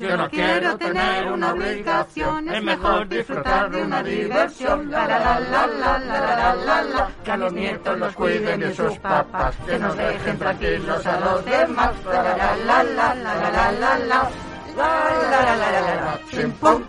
Yo 0.00 0.17
no 0.17 0.29
quiero 0.29 0.76
tener 0.76 1.31
una 1.31 1.52
obligación, 1.52 2.49
es 2.49 2.61
mejor 2.64 3.09
disfrutar 3.09 3.71
de 3.71 3.81
una 3.81 4.02
diversión. 4.02 4.90
La, 4.90 5.07
la, 5.07 5.19
la, 5.21 5.40
la, 5.40 5.67
la, 5.69 5.99
la, 6.00 6.37
la, 6.37 6.55
la, 6.57 6.83
la, 6.83 7.11
que 7.23 7.31
a 7.31 7.37
los 7.37 7.52
nietos 7.52 7.97
los 7.97 8.12
cuiden 8.17 8.69
y 8.69 8.75
sus 8.75 8.99
papás, 8.99 9.55
que 9.64 9.79
nos 9.79 9.97
dejen 9.97 10.37
tranquilos 10.37 11.07
a 11.07 11.21
los 11.21 11.45
demás. 11.45 11.93
La, 12.07 12.23
la, 12.25 12.57
la, 12.57 12.83
la, 12.83 12.83
la, 12.83 13.14
la, 13.14 13.14
la, 13.14 13.71
la, 13.71 13.71
la, 13.71 13.99
la, 14.00 14.31
la, 14.76 15.57
la, 15.57 15.57
la, 15.57 16.19
la, 16.61 16.81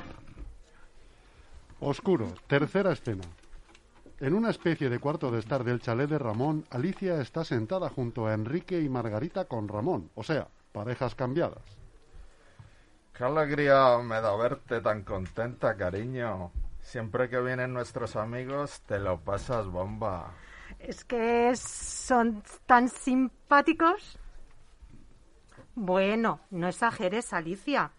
Oscuro, 1.84 2.28
tercera 2.46 2.92
escena. 2.92 3.24
En 4.20 4.36
una 4.36 4.52
especie 4.52 4.88
de 4.88 5.00
cuarto 5.00 5.32
de 5.32 5.40
estar 5.40 5.64
del 5.64 5.82
chalet 5.82 6.08
de 6.08 6.20
Ramón, 6.20 6.64
Alicia 6.70 7.20
está 7.20 7.44
sentada 7.44 7.90
junto 7.90 8.28
a 8.28 8.36
Enrique 8.36 8.80
y 8.80 8.88
Margarita 8.88 9.46
con 9.46 9.68
Ramón, 9.68 10.12
o 10.14 10.22
sea, 10.22 10.48
parejas 10.72 11.16
cambiadas. 11.16 11.64
Qué 13.14 13.24
alegría 13.24 13.98
me 13.98 14.22
da 14.22 14.36
verte 14.36 14.80
tan 14.80 15.04
contenta, 15.04 15.76
cariño. 15.76 16.52
Siempre 16.82 17.30
que 17.30 17.42
vienen 17.42 17.74
nuestros 17.74 18.16
amigos 18.16 18.82
te 18.82 19.00
lo 19.00 19.20
pasas 19.20 19.66
bomba. 19.66 20.36
Es 20.78 21.04
que 21.04 21.56
son 21.56 22.44
tan 22.68 22.90
simpáticos. 22.90 24.20
Bueno, 25.74 26.42
no 26.52 26.68
exageres, 26.68 27.34
Alicia. 27.34 27.92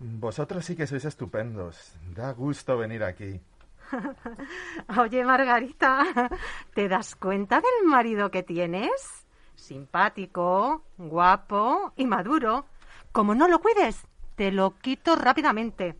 Vosotros 0.00 0.64
sí 0.64 0.76
que 0.76 0.86
sois 0.86 1.04
estupendos. 1.04 1.94
Da 2.14 2.32
gusto 2.32 2.76
venir 2.76 3.02
aquí. 3.04 3.40
Oye, 4.98 5.24
Margarita, 5.24 6.30
¿te 6.74 6.88
das 6.88 7.14
cuenta 7.16 7.56
del 7.60 7.88
marido 7.88 8.30
que 8.30 8.42
tienes? 8.42 9.26
Simpático, 9.54 10.82
guapo 10.98 11.92
y 11.96 12.06
maduro. 12.06 12.66
Como 13.12 13.34
no 13.34 13.46
lo 13.48 13.60
cuides, 13.60 14.04
te 14.34 14.50
lo 14.50 14.76
quito 14.78 15.14
rápidamente. 15.16 15.96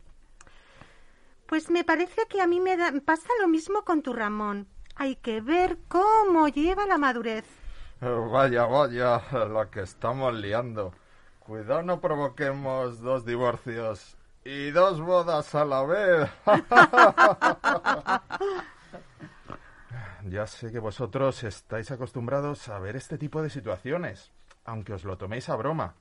Pues 1.45 1.69
me 1.69 1.83
parece 1.83 2.25
que 2.27 2.41
a 2.41 2.47
mí 2.47 2.59
me 2.59 2.75
da- 2.75 2.91
pasa 3.05 3.29
lo 3.39 3.47
mismo 3.47 3.83
con 3.85 4.01
tu 4.01 4.13
Ramón. 4.13 4.67
Hay 4.95 5.15
que 5.15 5.41
ver 5.41 5.77
cómo 5.87 6.47
lleva 6.47 6.85
la 6.85 6.97
madurez. 6.97 7.45
Eh, 8.01 8.07
Vaya, 8.31 8.65
vaya, 8.65 9.21
la 9.47 9.69
que 9.71 9.81
estamos 9.81 10.33
liando. 10.33 10.93
Cuidado 11.45 11.83
no 11.83 12.01
provoquemos 12.01 12.99
dos 13.01 13.23
divorcios 13.23 14.17
y 14.43 14.71
dos 14.71 14.99
bodas 14.99 15.53
a 15.53 15.63
la 15.63 15.83
vez. 15.83 16.27
ya 20.23 20.47
sé 20.47 20.71
que 20.71 20.79
vosotros 20.79 21.43
estáis 21.43 21.91
acostumbrados 21.91 22.67
a 22.69 22.79
ver 22.79 22.95
este 22.95 23.19
tipo 23.19 23.43
de 23.43 23.51
situaciones, 23.51 24.31
aunque 24.63 24.93
os 24.93 25.03
lo 25.03 25.17
toméis 25.17 25.49
a 25.49 25.55
broma. 25.55 25.93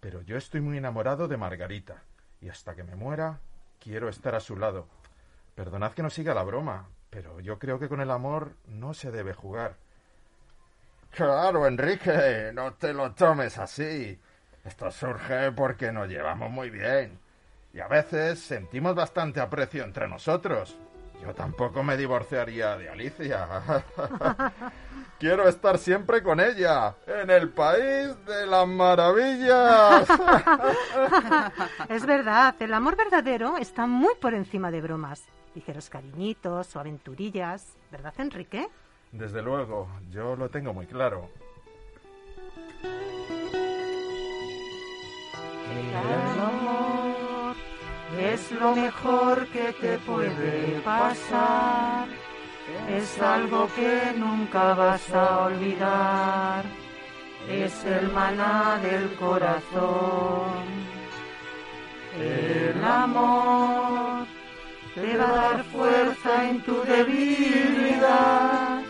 Pero 0.00 0.22
yo 0.22 0.36
estoy 0.36 0.60
muy 0.60 0.78
enamorado 0.78 1.28
de 1.28 1.36
Margarita 1.36 2.02
y 2.40 2.48
hasta 2.48 2.74
que 2.74 2.82
me 2.82 2.96
muera 2.96 3.38
quiero 3.78 4.08
estar 4.08 4.34
a 4.34 4.40
su 4.40 4.56
lado, 4.56 4.88
Perdonad 5.54 5.92
que 5.92 6.02
no 6.02 6.10
siga 6.10 6.34
la 6.34 6.42
broma, 6.42 6.88
pero 7.08 7.40
yo 7.40 7.58
creo 7.58 7.78
que 7.78 7.88
con 7.88 8.00
el 8.00 8.10
amor 8.10 8.56
no 8.66 8.92
se 8.92 9.10
debe 9.10 9.32
jugar. 9.32 9.76
Claro, 11.10 11.66
Enrique, 11.66 12.50
no 12.52 12.74
te 12.74 12.92
lo 12.92 13.12
tomes 13.12 13.56
así. 13.56 14.20
Esto 14.66 14.90
surge 14.90 15.52
porque 15.52 15.92
nos 15.92 16.08
llevamos 16.08 16.50
muy 16.50 16.70
bien. 16.70 17.18
Y 17.72 17.80
a 17.80 17.88
veces 17.88 18.40
sentimos 18.40 18.94
bastante 18.94 19.40
aprecio 19.40 19.84
entre 19.84 20.08
nosotros. 20.08 20.76
Yo 21.22 21.34
tampoco 21.34 21.82
me 21.82 21.96
divorciaría 21.96 22.76
de 22.76 22.88
Alicia. 22.88 23.46
Quiero 25.18 25.48
estar 25.48 25.78
siempre 25.78 26.22
con 26.22 26.40
ella, 26.40 26.94
en 27.06 27.30
el 27.30 27.48
país 27.48 28.14
de 28.26 28.46
las 28.46 28.68
maravillas. 28.68 30.06
es 31.88 32.04
verdad, 32.04 32.54
el 32.60 32.74
amor 32.74 32.96
verdadero 32.96 33.56
está 33.56 33.86
muy 33.86 34.14
por 34.16 34.34
encima 34.34 34.70
de 34.70 34.82
bromas, 34.82 35.22
ligeros 35.54 35.88
cariñitos 35.88 36.76
o 36.76 36.80
aventurillas, 36.80 37.78
¿verdad, 37.90 38.12
Enrique? 38.18 38.68
Desde 39.10 39.40
luego, 39.40 39.88
yo 40.10 40.36
lo 40.36 40.50
tengo 40.50 40.74
muy 40.74 40.86
claro. 40.86 41.30
El 45.76 45.94
amor 46.40 47.54
es 48.18 48.50
lo 48.52 48.74
mejor 48.74 49.46
que 49.48 49.72
te 49.74 49.98
puede 49.98 50.80
pasar. 50.84 52.08
Es 52.88 53.20
algo 53.20 53.68
que 53.76 54.12
nunca 54.16 54.74
vas 54.74 55.12
a 55.12 55.46
olvidar. 55.46 56.64
Es 57.48 57.84
el 57.84 58.10
maná 58.12 58.78
del 58.82 59.14
corazón. 59.16 60.64
El 62.18 62.82
amor 62.82 64.26
te 64.94 65.16
va 65.18 65.28
a 65.28 65.36
dar 65.36 65.64
fuerza 65.64 66.48
en 66.48 66.62
tu 66.62 66.82
debilidad. 66.82 68.80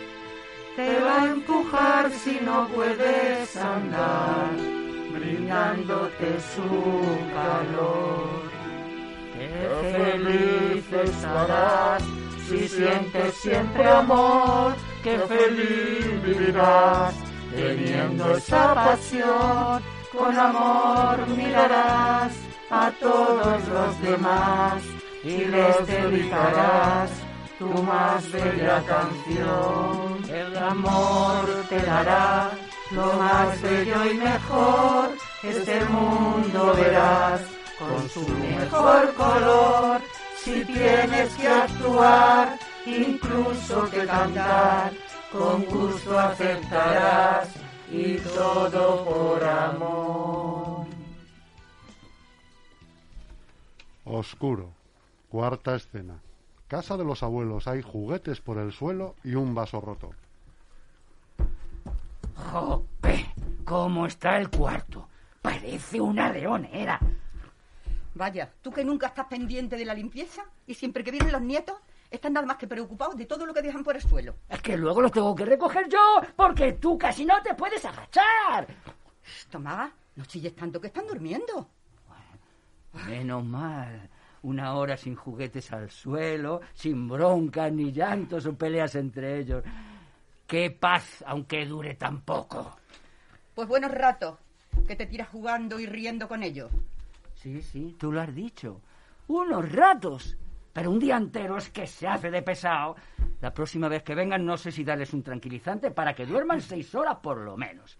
Te 0.76 1.00
va 1.00 1.22
a 1.22 1.26
empujar 1.26 2.10
si 2.10 2.38
no 2.40 2.68
puedes 2.68 3.56
andar, 3.56 4.50
brindándote 5.18 6.40
su 6.54 6.68
calor. 7.35 8.46
Qué 9.35 9.92
feliz 9.96 10.92
estarás 10.92 12.02
si 12.49 12.68
sientes 12.68 13.35
siempre 13.35 13.88
amor, 13.88 14.75
qué 15.02 15.18
feliz 15.18 16.23
vivirás 16.23 17.14
teniendo 17.54 18.37
esa 18.37 18.75
pasión. 18.75 19.82
Con 20.16 20.38
amor 20.38 21.28
mirarás 21.28 22.32
a 22.70 22.90
todos 23.00 23.68
los 23.68 24.02
demás 24.02 24.82
y 25.23 25.44
les 25.44 25.87
dedicarás 25.87 27.11
tu 27.58 27.68
más 27.82 28.30
bella 28.32 28.82
canción. 28.87 30.25
El 30.30 30.56
amor 30.56 31.44
te 31.68 31.80
dará 31.80 32.50
lo 32.90 33.12
más 33.14 33.60
bello 33.62 34.10
y 34.10 34.14
mejor, 34.14 35.10
este 35.42 35.84
mundo 35.86 36.74
verás 36.74 37.40
con 37.78 38.08
su 38.08 38.26
mejor 38.28 39.14
color. 39.14 40.00
Si 40.36 40.64
tienes 40.64 41.34
que 41.34 41.48
actuar, 41.48 42.58
incluso 42.86 43.90
que 43.90 44.06
cantar, 44.06 44.92
con 45.32 45.64
gusto 45.64 46.18
aceptarás 46.18 47.48
y 47.90 48.16
todo 48.18 49.04
por 49.04 49.44
amor. 49.44 50.86
Oscuro. 54.04 54.70
Cuarta 55.28 55.74
escena. 55.74 56.20
Casa 56.68 56.96
de 56.96 57.04
los 57.04 57.22
abuelos. 57.22 57.66
Hay 57.66 57.82
juguetes 57.82 58.40
por 58.40 58.58
el 58.58 58.72
suelo 58.72 59.16
y 59.24 59.34
un 59.34 59.54
vaso 59.54 59.80
roto. 59.80 60.10
¡Jope! 62.36 63.34
¿Cómo 63.64 64.06
está 64.06 64.38
el 64.38 64.50
cuarto? 64.50 65.08
Parece 65.42 66.00
una 66.00 66.30
leonera. 66.30 67.00
Vaya, 68.14 68.50
tú 68.62 68.70
que 68.70 68.84
nunca 68.84 69.08
estás 69.08 69.26
pendiente 69.26 69.76
de 69.76 69.84
la 69.84 69.94
limpieza 69.94 70.42
y 70.66 70.74
siempre 70.74 71.04
que 71.04 71.10
vienen 71.10 71.32
los 71.32 71.42
nietos 71.42 71.76
están 72.10 72.32
nada 72.32 72.46
más 72.46 72.56
que 72.56 72.66
preocupados 72.66 73.16
de 73.16 73.26
todo 73.26 73.44
lo 73.44 73.52
que 73.52 73.62
dejan 73.62 73.84
por 73.84 73.96
el 73.96 74.02
suelo. 74.02 74.36
Es 74.48 74.62
que 74.62 74.76
luego 74.76 75.02
los 75.02 75.12
tengo 75.12 75.34
que 75.34 75.44
recoger 75.44 75.88
yo, 75.88 76.20
porque 76.34 76.74
tú 76.74 76.96
casi 76.96 77.24
no 77.24 77.42
te 77.42 77.54
puedes 77.54 77.84
agachar. 77.84 78.66
Tomás, 79.50 79.90
no 80.14 80.24
chilles 80.24 80.54
tanto 80.54 80.80
que 80.80 80.86
están 80.86 81.06
durmiendo. 81.06 81.68
Menos 83.06 83.44
mal. 83.44 84.08
Una 84.42 84.74
hora 84.74 84.96
sin 84.96 85.16
juguetes 85.16 85.72
al 85.72 85.90
suelo, 85.90 86.60
sin 86.72 87.08
broncas 87.08 87.72
ni 87.72 87.92
llantos 87.92 88.46
o 88.46 88.54
peleas 88.54 88.94
entre 88.94 89.40
ellos. 89.40 89.64
Qué 90.46 90.70
paz, 90.70 91.24
aunque 91.26 91.66
dure 91.66 91.94
tan 91.94 92.22
poco. 92.22 92.76
Pues 93.54 93.66
buenos 93.66 93.90
ratos, 93.90 94.38
que 94.86 94.94
te 94.94 95.06
tiras 95.06 95.28
jugando 95.28 95.80
y 95.80 95.86
riendo 95.86 96.28
con 96.28 96.42
ellos. 96.42 96.70
Sí, 97.34 97.60
sí, 97.62 97.96
tú 97.98 98.12
lo 98.12 98.20
has 98.20 98.34
dicho. 98.34 98.80
Unos 99.28 99.70
ratos. 99.72 100.36
Pero 100.72 100.90
un 100.90 100.98
día 100.98 101.16
entero 101.16 101.56
es 101.56 101.70
que 101.70 101.86
se 101.86 102.06
hace 102.06 102.30
de 102.30 102.42
pesado. 102.42 102.96
La 103.40 103.52
próxima 103.52 103.88
vez 103.88 104.02
que 104.02 104.14
vengan 104.14 104.44
no 104.44 104.56
sé 104.56 104.70
si 104.70 104.84
darles 104.84 105.12
un 105.14 105.22
tranquilizante 105.22 105.90
para 105.90 106.14
que 106.14 106.26
duerman 106.26 106.60
seis 106.60 106.94
horas 106.94 107.16
por 107.22 107.38
lo 107.38 107.56
menos. 107.56 107.98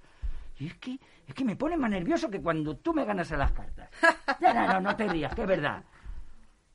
Y 0.59 0.69
es 0.69 0.75
que, 0.75 0.99
es 1.27 1.35
que 1.35 1.45
me 1.45 1.57
pone 1.57 1.77
más 1.77 1.91
nervioso 1.91 2.31
que 2.31 2.41
cuando 2.41 2.77
tú 2.77 2.95
me 2.95 3.05
ganas 3.05 3.33
a 3.33 3.37
las 3.37 3.53
cartas. 3.53 3.91
Ya, 4.41 4.53
no, 4.53 4.75
no, 4.75 4.81
no 4.81 4.97
te 4.97 5.09
rías, 5.09 5.35
que 5.35 5.43
es 5.43 5.49
verdad. 5.49 5.83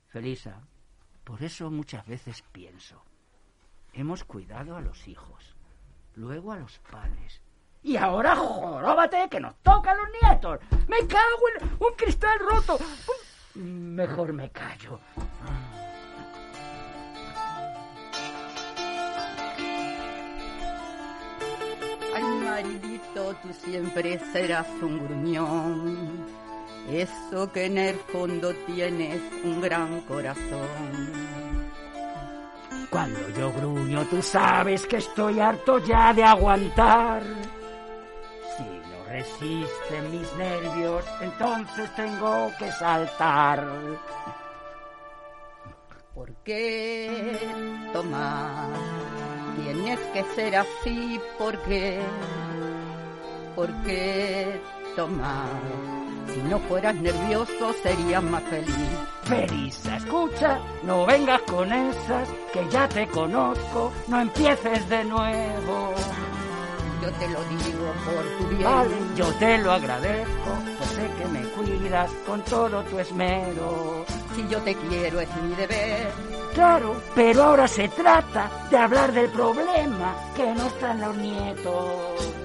Felisa, 0.08 0.60
por 1.24 1.44
eso 1.44 1.70
muchas 1.70 2.06
veces 2.08 2.44
pienso. 2.52 3.04
Hemos 3.94 4.24
cuidado 4.24 4.76
a 4.76 4.82
los 4.82 5.08
hijos, 5.08 5.56
luego 6.16 6.52
a 6.52 6.58
los 6.58 6.80
padres. 6.80 7.42
Y 7.84 7.98
ahora 7.98 8.36
joróbate 8.36 9.28
que 9.30 9.40
nos 9.40 9.56
toca 9.64 9.92
a 9.92 9.96
los 9.96 10.08
nietos. 10.22 10.60
Me 10.88 11.00
cago 11.08 11.50
en 11.60 11.70
un 11.80 11.94
cristal 11.98 12.38
roto. 12.40 12.78
Mejor 13.56 14.34
me 14.34 14.50
callo. 14.52 15.00
Ay, 22.14 22.24
maridito, 22.24 23.36
tú 23.42 23.54
siempre 23.54 24.20
serás 24.32 24.68
un 24.82 25.04
gruñón. 25.06 26.28
Eso 26.90 27.52
que 27.52 27.66
en 27.66 27.78
el 27.78 27.96
fondo 27.96 28.54
tienes 28.66 29.22
un 29.44 29.62
gran 29.62 30.02
corazón. 30.02 31.21
Cuando 32.92 33.30
yo 33.30 33.54
gruño, 33.54 34.06
tú 34.08 34.22
sabes 34.22 34.86
que 34.86 34.98
estoy 34.98 35.40
harto 35.40 35.78
ya 35.80 36.14
de 36.14 36.26
aguantar. 36.26 37.24
Si 38.58 38.64
no 38.64 39.06
resisten 39.08 40.12
mis 40.12 40.36
nervios, 40.36 41.06
entonces 41.22 41.90
tengo 41.96 42.52
que 42.60 42.70
saltar. 42.74 43.66
¿Por 46.14 46.34
qué, 46.44 47.40
Tomás? 47.94 48.70
Tienes 49.64 50.00
que 50.14 50.24
ser 50.36 50.58
así, 50.58 51.18
¿por 51.40 51.58
qué? 51.60 52.02
¿Por 53.56 53.72
qué, 53.84 54.60
Tomás? 54.98 56.11
Si 56.34 56.42
no 56.44 56.60
fueras 56.60 56.96
nervioso, 56.96 57.74
serías 57.84 58.24
más 58.24 58.44
feliz. 58.44 58.76
Felisa, 59.24 59.98
escucha, 59.98 60.60
no 60.84 61.06
vengas 61.06 61.42
con 61.42 61.72
esas, 61.72 62.28
que 62.54 62.68
ya 62.70 62.88
te 62.88 63.08
conozco, 63.08 63.92
no 64.08 64.22
empieces 64.22 64.88
de 64.90 65.04
nuevo. 65.04 65.94
Yo 67.02 67.12
te 67.14 67.28
lo 67.30 67.44
digo 67.46 67.94
por 68.06 68.24
tu 68.38 68.56
bien. 68.56 68.64
Vale, 68.64 68.96
yo 69.16 69.26
te 69.36 69.58
lo 69.58 69.72
agradezco, 69.72 70.52
pues 70.78 70.90
sé 70.92 71.10
que 71.18 71.26
me 71.26 71.42
cuidas 71.50 72.12
con 72.28 72.42
todo 72.44 72.84
tu 72.84 73.00
esmero. 73.00 74.06
Si 74.36 74.48
yo 74.48 74.60
te 74.60 74.76
quiero 74.76 75.20
es 75.20 75.30
mi 75.42 75.56
deber. 75.56 76.12
Claro, 76.54 77.02
pero 77.16 77.44
ahora 77.44 77.68
se 77.68 77.88
trata 77.90 78.50
de 78.70 78.78
hablar 78.78 79.12
del 79.14 79.30
problema 79.30 80.14
que 80.36 80.54
nos 80.54 80.78
traen 80.80 81.02
los 81.02 81.16
nietos. 81.18 82.41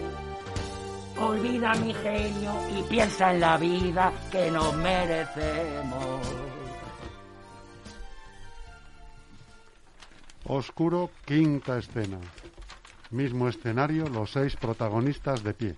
Olvida 1.19 1.75
mi 1.77 1.95
genio 1.95 2.53
y 2.79 2.83
piensa 2.83 3.33
en 3.33 3.41
la 3.41 3.57
vida 3.57 4.13
que 4.31 4.51
nos 4.51 4.77
merecemos. 4.77 6.21
Oscuro, 10.45 11.11
quinta 11.25 11.79
escena. 11.79 12.19
Mismo 13.11 13.49
escenario, 13.49 14.09
los 14.09 14.33
seis 14.33 14.57
protagonistas 14.57 15.43
de 15.43 15.55
pie. 15.55 15.75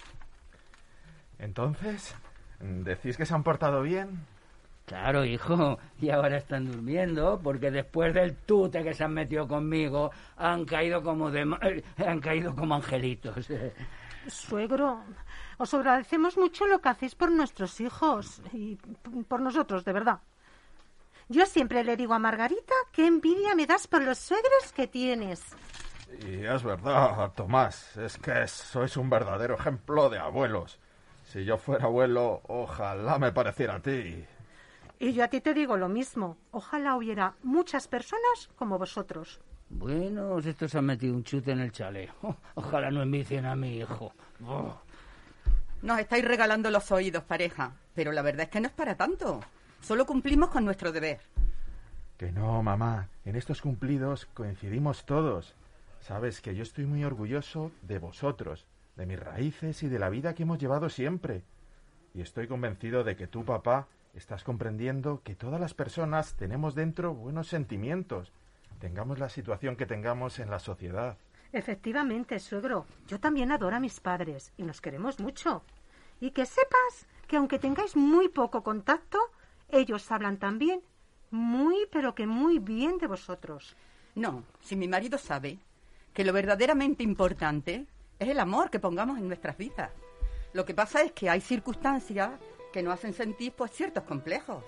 Entonces, 1.39 2.15
¿decís 2.61 3.17
que 3.17 3.25
se 3.25 3.35
han 3.35 3.45
portado 3.45 3.83
bien? 3.83 4.27
Claro, 4.87 5.25
hijo, 5.25 5.79
y 6.01 6.11
ahora 6.11 6.39
están 6.39 6.67
durmiendo 6.67 7.39
porque 7.43 7.71
después 7.71 8.13
del 8.13 8.35
tute 8.35 8.83
que 8.83 8.95
se 8.95 9.05
han 9.05 9.13
metido 9.13 9.47
conmigo 9.47 10.11
han 10.37 10.65
caído 10.65 11.03
como 11.03 11.31
de 11.31 11.43
han 12.07 12.21
caído 12.21 12.57
como 12.57 12.75
angelitos. 12.75 13.49
Suegro, 14.29 15.03
os 15.59 15.75
agradecemos 15.75 16.37
mucho 16.37 16.67
lo 16.67 16.81
que 16.81 16.89
hacéis 16.89 17.15
por 17.15 17.31
nuestros 17.31 17.81
hijos 17.81 18.41
y 18.53 18.77
por 19.29 19.41
nosotros, 19.41 19.85
de 19.85 19.93
verdad. 19.93 20.21
Yo 21.29 21.45
siempre 21.47 21.85
le 21.85 21.97
digo 21.97 22.15
a 22.15 22.19
Margarita 22.19 22.75
qué 22.93 23.07
envidia 23.07 23.55
me 23.55 23.67
das 23.67 23.87
por 23.87 24.03
los 24.03 24.19
suegros 24.19 24.73
que 24.75 24.87
tienes. 24.87 25.43
Y 26.27 26.45
es 26.45 26.63
verdad, 26.63 27.33
Tomás, 27.35 27.97
es 27.99 28.17
que 28.17 28.47
sois 28.49 28.97
un 28.97 29.11
verdadero 29.11 29.55
ejemplo 29.55 30.09
de 30.09 30.19
abuelos. 30.19 30.79
Si 31.25 31.45
yo 31.45 31.59
fuera 31.59 31.85
abuelo, 31.85 32.41
ojalá 32.49 33.19
me 33.19 33.33
pareciera 33.33 33.77
a 33.77 33.81
ti. 33.81 34.25
Y 34.99 35.13
yo 35.13 35.23
a 35.23 35.29
ti 35.29 35.43
te 35.43 35.53
digo 35.53 35.77
lo 35.77 35.89
mismo. 35.89 36.39
Ojalá 36.51 36.97
hubiera 36.97 37.35
muchas 37.43 37.89
personas 37.89 38.49
como 38.57 38.79
vosotros. 38.79 39.41
Bueno, 39.71 40.39
esto 40.39 40.69
se 40.69 40.79
ha 40.79 40.83
metido 40.83 41.15
un 41.15 41.25
chute 41.25 41.53
en 41.53 41.61
el 41.61 41.73
chale. 41.73 42.11
Ojalá 42.55 42.91
no 42.91 43.03
envicien 43.03 43.47
a 43.47 43.55
mi 43.55 43.79
hijo. 43.79 44.13
Nos 45.83 46.01
estáis 46.01 46.25
regalando 46.25 46.71
los 46.71 46.91
oídos, 46.91 47.25
pareja. 47.25 47.73
Pero 47.95 48.13
la 48.13 48.23
verdad 48.23 48.43
es 48.43 48.49
que 48.49 48.61
no 48.61 48.69
es 48.69 48.73
para 48.73 48.97
tanto. 48.97 49.41
Solo 49.81 50.07
cumplimos 50.07 50.51
con 50.51 50.65
nuestro 50.65 50.93
deber. 50.93 51.21
Que 52.17 52.33
no, 52.33 52.63
mamá. 52.63 53.09
En 53.25 53.37
estos 53.37 53.61
cumplidos 53.63 54.27
coincidimos 54.35 55.05
todos. 55.05 55.55
Sabes 56.01 56.41
que 56.41 56.55
yo 56.55 56.63
estoy 56.63 56.87
muy 56.87 57.05
orgulloso 57.05 57.71
de 57.83 57.99
vosotros, 57.99 58.67
de 58.97 59.07
mis 59.07 59.21
raíces 59.21 59.83
y 59.83 59.89
de 59.89 59.99
la 59.99 60.09
vida 60.09 60.35
que 60.35 60.45
hemos 60.45 60.59
llevado 60.59 60.89
siempre. 60.89 61.43
Y 62.15 62.23
estoy 62.23 62.49
convencido 62.49 63.05
de 63.05 63.17
que 63.17 63.27
tú, 63.27 63.45
papá, 63.45 63.87
estás 64.15 64.43
comprendiendo 64.43 65.23
que 65.23 65.37
todas 65.37 65.61
las 65.61 65.75
personas 65.75 66.35
tenemos 66.35 66.75
dentro 66.75 67.15
buenos 67.15 67.49
sentimientos, 67.49 68.33
tengamos 68.79 69.19
la 69.19 69.29
situación 69.29 69.77
que 69.77 69.87
tengamos 69.87 70.39
en 70.39 70.51
la 70.51 70.59
sociedad. 70.59 71.17
Efectivamente, 71.53 72.39
suegro. 72.39 72.87
Yo 73.07 73.21
también 73.21 73.53
adoro 73.53 73.77
a 73.77 73.81
mis 73.81 74.01
padres 74.01 74.53
y 74.57 74.63
nos 74.63 74.81
queremos 74.81 75.19
mucho. 75.19 75.63
Y 76.21 76.31
que 76.33 76.47
sepas 76.47 77.07
que 77.27 77.37
aunque 77.37 77.59
tengáis 77.59 77.97
muy 77.97 78.29
poco 78.29 78.63
contacto, 78.63 79.19
ellos 79.69 80.11
hablan 80.11 80.39
también 80.39 80.83
muy, 81.31 81.87
pero 81.91 82.15
que 82.15 82.27
muy 82.27 82.59
bien 82.59 82.99
de 82.99 83.07
vosotros. 83.07 83.77
No, 84.15 84.45
si 84.61 84.77
mi 84.77 84.89
marido 84.89 85.19
sabe 85.19 85.59
que 86.13 86.25
lo 86.25 86.33
verdaderamente 86.33 87.03
importante 87.03 87.87
es 88.19 88.29
el 88.29 88.41
amor 88.41 88.71
que 88.71 88.81
pongamos 88.81 89.19
en 89.19 89.29
nuestras 89.29 89.57
vidas. 89.57 89.91
Lo 90.53 90.65
que 90.65 90.75
pasa 90.75 91.03
es 91.03 91.13
que 91.13 91.31
hay 91.31 91.41
circunstancias 91.41 92.31
que 92.73 92.83
nos 92.83 92.95
hacen 92.95 93.13
sentir 93.13 93.53
pues 93.53 93.71
ciertos 93.71 94.05
complejos. 94.05 94.65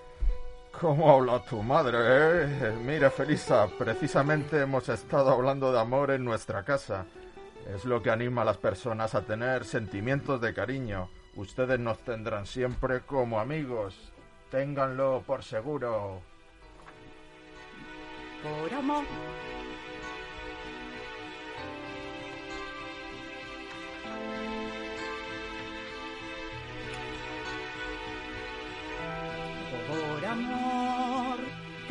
¿Cómo 0.79 1.11
habla 1.11 1.43
tu 1.43 1.61
madre, 1.61 1.97
eh? 1.99 2.77
Mira, 2.83 3.11
Felisa, 3.11 3.67
precisamente 3.77 4.61
hemos 4.61 4.89
estado 4.89 5.29
hablando 5.29 5.71
de 5.71 5.79
amor 5.79 6.11
en 6.11 6.23
nuestra 6.23 6.63
casa. 6.63 7.05
Es 7.75 7.85
lo 7.85 8.01
que 8.01 8.09
anima 8.09 8.41
a 8.41 8.45
las 8.45 8.57
personas 8.57 9.13
a 9.13 9.21
tener 9.21 9.65
sentimientos 9.65 10.41
de 10.41 10.53
cariño. 10.53 11.09
Ustedes 11.35 11.79
nos 11.79 11.99
tendrán 11.99 12.45
siempre 12.45 13.01
como 13.01 13.39
amigos. 13.39 14.11
Ténganlo 14.49 15.23
por 15.25 15.43
seguro. 15.43 16.21
Por 18.41 18.73
amor. 18.73 19.05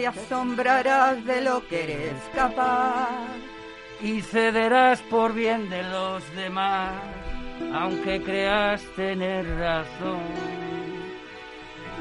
Te 0.01 0.07
asombrarás 0.07 1.23
de 1.27 1.43
lo 1.43 1.67
que 1.69 1.85
eres 1.85 2.15
capaz. 2.35 3.11
Y 4.01 4.23
cederás 4.23 5.03
por 5.03 5.35
bien 5.35 5.69
de 5.69 5.83
los 5.83 6.23
demás, 6.35 6.95
aunque 7.75 8.23
creas 8.23 8.81
tener 8.97 9.47
razón. 9.59 10.23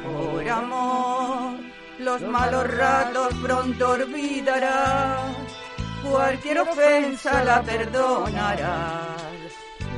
Por 0.01 0.49
amor, 0.49 1.59
los 1.99 2.21
malos 2.21 2.73
ratos 2.73 3.33
pronto 3.43 3.89
olvidarás. 3.89 5.35
Cualquier 6.01 6.59
ofensa 6.59 7.43
la 7.43 7.61
perdonarás, 7.61 9.21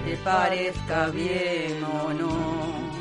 te 0.06 0.18
parezca 0.18 1.08
bien 1.10 1.84
o 1.84 2.14
no. 2.14 2.92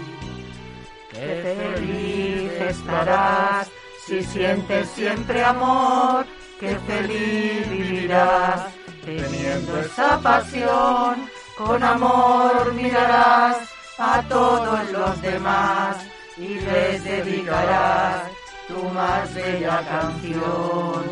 Qué 1.11 1.57
feliz 1.59 2.53
estarás 2.61 3.70
si 4.11 4.25
sientes 4.25 4.89
siempre 4.89 5.45
amor, 5.45 6.27
qué 6.59 6.75
feliz 6.89 7.71
vivirás 7.71 8.63
teniendo 9.05 9.81
esa 9.83 10.19
pasión. 10.19 11.31
Con 11.57 11.81
amor 11.85 12.75
mirarás 12.75 13.59
a 13.99 14.21
todos 14.29 14.91
los 14.91 15.23
demás 15.23 15.97
y 16.37 16.55
les 16.59 17.05
dedicarás 17.05 18.23
tu 18.67 18.83
más 18.89 19.33
bella 19.33 19.81
canción. 19.89 21.05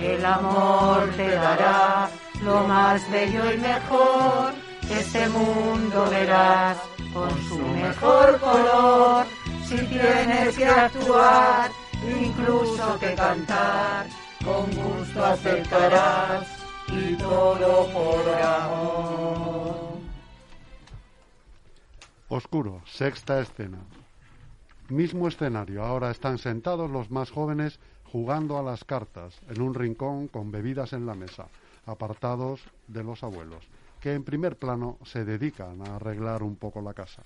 El 0.00 0.24
amor 0.24 1.10
te 1.16 1.28
dará 1.30 2.10
lo 2.42 2.66
más 2.66 3.08
bello 3.12 3.52
y 3.52 3.58
mejor, 3.58 4.52
este 4.90 5.28
mundo 5.28 6.08
verás 6.10 6.76
con 7.14 7.30
su 7.48 7.58
mejor 7.58 8.40
color. 8.40 9.26
Si 9.68 9.76
tienes 9.86 10.56
que 10.56 10.66
actuar, 10.66 11.70
incluso 12.10 12.98
que 12.98 13.14
cantar, 13.14 14.06
con 14.44 14.64
gusto 14.70 15.24
aceptarás 15.24 16.46
y 16.88 17.14
todo 17.16 17.86
por 17.92 18.28
amor. 18.42 19.92
Oscuro, 22.28 22.80
sexta 22.86 23.40
escena. 23.40 23.78
Mismo 24.88 25.28
escenario, 25.28 25.84
ahora 25.84 26.10
están 26.10 26.38
sentados 26.38 26.90
los 26.90 27.10
más 27.10 27.30
jóvenes 27.30 27.78
jugando 28.04 28.58
a 28.58 28.62
las 28.62 28.84
cartas 28.84 29.40
en 29.48 29.62
un 29.62 29.74
rincón 29.74 30.28
con 30.28 30.50
bebidas 30.50 30.92
en 30.92 31.06
la 31.06 31.14
mesa, 31.14 31.48
apartados 31.86 32.60
de 32.88 33.02
los 33.02 33.22
abuelos, 33.22 33.64
que 34.00 34.12
en 34.12 34.24
primer 34.24 34.58
plano 34.58 34.98
se 35.04 35.24
dedican 35.24 35.80
a 35.86 35.96
arreglar 35.96 36.42
un 36.42 36.56
poco 36.56 36.82
la 36.82 36.94
casa. 36.94 37.22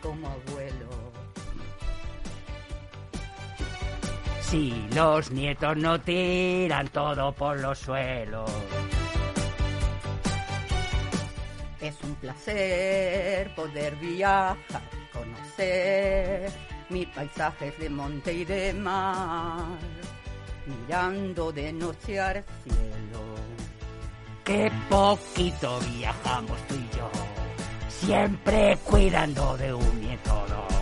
Como 0.00 0.28
abuelos. 0.28 0.94
Si 4.42 4.86
los 4.94 5.30
nietos 5.32 5.76
no 5.76 6.00
tiran 6.00 6.88
todo 6.88 7.32
por 7.32 7.58
los 7.58 7.78
suelos. 7.78 8.50
Es 11.80 11.96
un 12.02 12.14
placer 12.16 13.54
poder 13.54 13.96
viajar, 13.96 14.82
conocer 15.12 16.50
mis 16.88 17.06
paisajes 17.08 17.78
de 17.78 17.90
monte 17.90 18.32
y 18.32 18.44
de 18.44 18.72
mar, 18.72 19.66
mirando 20.66 21.52
de 21.52 21.72
noche 21.72 22.20
al 22.20 22.44
cielo. 22.62 23.20
Qué 24.44 24.70
poquito 24.88 25.80
viajamos 25.80 26.56
tú 26.68 26.74
y 26.76 26.85
siempre 28.00 28.78
cuidando 28.84 29.56
de 29.56 29.72
un 29.72 30.00
nieto 30.00 30.34
o 30.34 30.46
dos. 30.48 30.74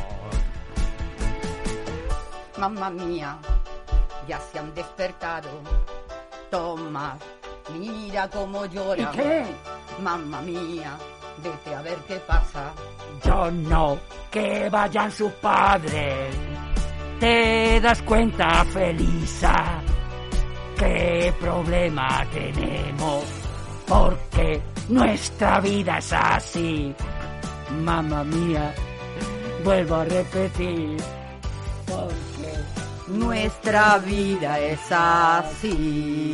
Mamma 2.58 2.90
mía, 2.90 3.38
ya 4.28 4.40
se 4.40 4.58
han 4.58 4.74
despertado. 4.74 5.48
Toma, 6.50 7.16
mira 7.78 8.28
cómo 8.28 8.66
llora. 8.66 9.02
¿Y 9.02 9.06
qué? 9.16 9.44
Mamma 10.00 10.40
mía, 10.42 10.96
vete 11.42 11.74
a 11.74 11.82
ver 11.82 11.98
qué 12.06 12.16
pasa. 12.16 12.72
Yo 13.24 13.50
no, 13.50 13.98
que 14.30 14.68
vayan 14.70 15.10
sus 15.10 15.32
padres. 15.32 16.34
¿Te 17.20 17.80
das 17.80 18.02
cuenta, 18.02 18.64
Felisa? 18.64 19.82
¿Qué 20.76 21.32
problema 21.40 22.26
tenemos? 22.32 23.24
Porque 23.86 24.60
nuestra 24.88 25.60
vida 25.60 25.98
es 25.98 26.12
así. 26.12 26.94
Mamma 27.82 28.24
mía, 28.24 28.74
vuelvo 29.64 29.96
a 29.96 30.04
repetir. 30.04 30.96
Porque 31.86 32.54
Nuestra 33.08 33.98
vida 33.98 34.58
es 34.58 34.80
así. 34.90 36.24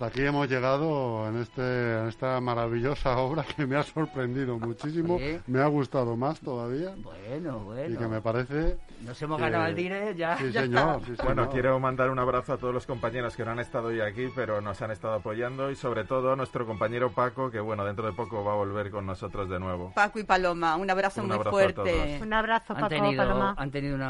Hasta 0.00 0.06
aquí 0.18 0.26
hemos 0.26 0.48
llegado 0.48 1.28
en, 1.28 1.36
este, 1.42 1.98
en 1.98 2.08
esta 2.08 2.40
maravillosa 2.40 3.18
obra 3.18 3.44
que 3.44 3.66
me 3.66 3.76
ha 3.76 3.82
sorprendido 3.82 4.58
muchísimo. 4.58 5.18
Sí. 5.30 5.38
Me 5.48 5.60
ha 5.60 5.66
gustado 5.66 6.16
más 6.16 6.40
todavía. 6.40 6.94
Bueno, 7.02 7.58
bueno. 7.60 7.94
Y 7.94 7.98
que 7.98 8.06
me 8.08 8.22
parece. 8.22 8.78
Nos 9.02 9.20
hemos 9.20 9.36
que- 9.36 9.42
ganado 9.42 9.66
el 9.66 9.74
dire, 9.74 10.14
ya. 10.16 10.38
Sí, 10.38 10.50
ya 10.50 10.62
señor. 10.62 11.00
sí, 11.04 11.12
Bueno, 11.18 11.42
señor. 11.42 11.50
quiero 11.50 11.78
mandar 11.80 12.08
un 12.10 12.18
abrazo 12.18 12.54
a 12.54 12.56
todos 12.56 12.72
los 12.72 12.86
compañeros 12.86 13.36
que 13.36 13.44
no 13.44 13.50
han 13.50 13.58
estado 13.58 13.88
hoy 13.88 14.00
aquí, 14.00 14.28
pero 14.34 14.60
nos 14.62 14.80
han 14.80 14.90
estado 14.92 15.14
apoyando 15.14 15.70
y 15.70 15.76
sobre 15.76 16.04
todo 16.04 16.32
a 16.32 16.36
nuestro 16.36 16.66
compañero 16.66 17.10
Paco, 17.10 17.50
que 17.50 17.60
bueno, 17.60 17.84
dentro 17.84 18.06
de 18.06 18.12
poco 18.12 18.42
va 18.42 18.52
a 18.52 18.56
volver 18.56 18.90
con 18.90 19.04
nosotros 19.04 19.48
de 19.50 19.60
nuevo. 19.60 19.92
Paco 19.94 20.18
y 20.18 20.24
Paloma, 20.24 20.76
un 20.76 20.88
abrazo 20.90 21.20
Un 21.20 21.26
muy 21.28 21.36
abrazo 21.36 21.48
a 21.50 21.52
fuerte. 21.52 21.74
todos. 21.74 22.20
Un 22.22 22.32
abrazo, 22.32 22.72
han 22.72 22.80
Paco, 22.80 22.88
tenido, 22.88 23.22
Paloma. 23.22 23.54
han 23.58 23.70
tenido 23.70 23.96
un 23.96 24.02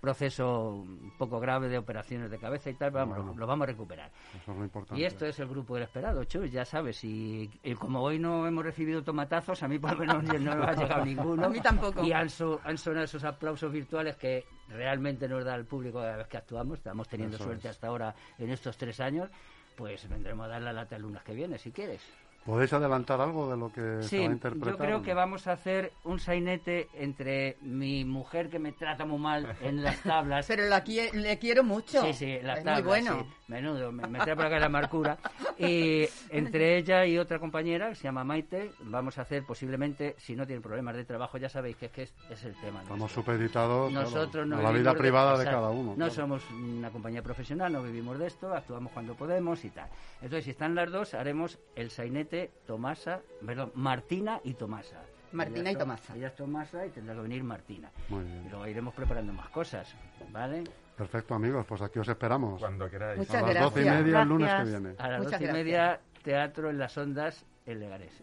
proceso 0.00 0.70
un 0.76 1.12
poco 1.18 1.38
grave 1.40 1.68
de 1.68 1.78
operaciones 1.78 2.30
de 2.30 2.38
cabeza 2.38 2.70
y 2.70 2.74
tal, 2.74 2.90
vamos, 2.90 3.16
Bueno. 3.18 3.34
lo 3.38 3.46
vamos 3.46 3.64
a 3.64 3.66
recuperar. 3.66 4.10
Eso 4.40 4.52
es 4.52 4.58
lo 4.58 4.64
importante. 4.64 5.00
Y 5.00 5.04
esto 5.04 5.26
es 5.26 5.38
el 5.38 5.48
grupo 5.48 5.74
del 5.74 5.84
esperado, 5.84 6.24
Chus, 6.24 6.50
ya 6.50 6.64
sabes, 6.64 7.04
y, 7.04 7.50
y 7.62 7.74
como 7.74 8.02
hoy 8.02 8.18
no 8.18 8.46
hemos 8.46 8.64
recibido 8.64 9.02
tomatazos, 9.02 9.62
a 9.62 9.68
mí 9.68 9.78
por 9.78 9.92
lo 9.92 9.98
menos 10.20 10.40
no 10.40 10.56
me 10.56 10.64
ha 10.64 10.72
llegado 10.72 11.04
ninguno. 11.04 11.44
A 11.46 11.48
mí 11.48 11.60
tampoco. 11.60 12.02
Y 12.04 12.12
han, 12.12 12.30
so- 12.30 12.60
han 12.64 12.78
sonado 12.78 13.04
esos 13.04 13.24
aplausos 13.24 13.70
virtuales 13.70 14.16
que 14.16 14.44
realmente 14.68 15.28
nos 15.28 15.44
da 15.44 15.54
el 15.54 15.64
público 15.66 15.98
cada 15.98 16.16
vez 16.16 16.26
que 16.28 16.36
actuamos, 16.38 16.78
estamos 16.78 17.08
teniendo 17.08 17.36
Eso 17.36 17.44
suerte 17.44 17.68
es. 17.68 17.74
hasta 17.74 17.88
ahora 17.88 18.14
en 18.38 18.50
estos 18.50 18.76
tres 18.76 18.98
años, 19.00 19.28
pues 19.76 20.08
vendremos 20.08 20.46
a 20.46 20.48
dar 20.48 20.62
la 20.62 20.72
lata 20.72 20.96
el 20.96 21.02
lunes 21.02 21.22
que 21.22 21.34
viene, 21.34 21.58
si 21.58 21.70
quieres. 21.72 22.00
¿Podéis 22.44 22.72
adelantar 22.72 23.20
algo 23.20 23.50
de 23.50 23.56
lo 23.56 23.70
que 23.70 24.02
se 24.02 24.08
Sí, 24.08 24.16
va 24.16 24.22
a 24.22 24.26
yo 24.26 24.32
interpretar? 24.32 24.76
creo 24.86 25.02
que 25.02 25.12
vamos 25.14 25.46
a 25.46 25.52
hacer 25.52 25.92
un 26.04 26.18
sainete 26.18 26.88
entre 26.94 27.58
mi 27.60 28.04
mujer 28.04 28.48
que 28.48 28.58
me 28.58 28.72
trata 28.72 29.04
muy 29.04 29.18
mal 29.18 29.54
en 29.60 29.82
las 29.82 30.00
tablas. 30.02 30.46
Pero 30.46 30.64
la 30.66 30.82
quie- 30.82 31.12
le 31.12 31.38
quiero 31.38 31.62
mucho. 31.62 32.00
Sí, 32.02 32.14
sí, 32.14 32.38
las 32.42 32.58
es 32.60 32.64
tablas, 32.64 32.82
muy 32.82 32.88
bueno. 32.88 33.18
sí. 33.20 33.34
Menudo, 33.48 33.92
me, 33.92 34.06
me 34.08 34.20
trae 34.20 34.34
por 34.36 34.46
acá 34.46 34.58
la 34.58 34.68
marcura. 34.70 35.18
Y 35.58 36.06
entre 36.30 36.78
ella 36.78 37.04
y 37.04 37.18
otra 37.18 37.38
compañera, 37.38 37.90
que 37.90 37.96
se 37.96 38.04
llama 38.04 38.24
Maite, 38.24 38.70
vamos 38.84 39.18
a 39.18 39.22
hacer 39.22 39.44
posiblemente, 39.44 40.14
si 40.18 40.34
no 40.34 40.46
tienen 40.46 40.62
problemas 40.62 40.96
de 40.96 41.04
trabajo, 41.04 41.36
ya 41.36 41.48
sabéis 41.50 41.76
que 41.76 41.86
es, 41.86 41.92
que 41.92 42.02
es, 42.04 42.14
es 42.30 42.44
el 42.44 42.54
tema. 42.60 42.82
Estamos 42.82 43.12
supeditados 43.12 43.90
claro, 43.90 44.04
Nosotros 44.08 44.46
no 44.46 44.56
a 44.58 44.62
la 44.62 44.70
vida 44.72 44.92
de- 44.94 44.98
privada 44.98 45.36
de, 45.36 45.44
cada 45.44 45.68
uno. 45.68 45.90
No 45.90 45.94
claro. 45.96 46.10
somos 46.12 46.42
una 46.50 46.90
compañía 46.90 47.22
profesional, 47.22 47.72
no 47.72 47.82
vivimos 47.82 48.18
de 48.18 48.28
esto, 48.28 48.54
actuamos 48.54 48.92
cuando 48.92 49.14
podemos 49.14 49.62
y 49.64 49.70
tal. 49.70 49.88
Entonces, 50.22 50.44
si 50.44 50.50
están 50.52 50.74
las 50.74 50.90
dos, 50.90 51.12
haremos 51.14 51.58
el 51.76 51.90
sainete 51.90 52.39
Tomasa, 52.48 53.20
perdón, 53.44 53.72
Martina 53.74 54.40
y 54.44 54.54
Tomasa. 54.54 55.02
Martina 55.32 55.70
Ella 55.70 55.70
y 55.70 55.76
Tomasa. 55.76 56.16
Ella 56.16 56.26
es 56.26 56.34
Tomasa 56.34 56.86
y 56.86 56.90
tendrá 56.90 57.14
que 57.14 57.20
venir 57.20 57.44
Martina. 57.44 57.90
Muy 58.08 58.24
bien. 58.24 58.46
Y 58.46 58.48
luego 58.48 58.66
iremos 58.66 58.94
preparando 58.94 59.32
más 59.32 59.48
cosas, 59.50 59.94
¿vale? 60.30 60.64
Perfecto, 60.96 61.34
amigos, 61.34 61.64
pues 61.66 61.80
aquí 61.82 61.98
os 61.98 62.08
esperamos. 62.08 62.60
Cuando 62.60 62.90
queráis. 62.90 63.18
Muchas 63.18 63.36
a 63.36 63.40
las 63.42 63.50
gracias. 63.54 63.74
doce 63.74 63.82
y 63.82 63.90
media 63.90 64.22
el 64.22 64.28
lunes 64.28 64.54
que 64.54 64.64
viene. 64.64 64.94
A 64.98 65.08
las 65.08 65.24
doce 65.24 65.44
y 65.44 65.52
media, 65.52 66.00
teatro 66.22 66.70
en 66.70 66.78
las 66.78 66.98
ondas 66.98 67.46
en 67.66 67.80
Leganés. 67.80 68.22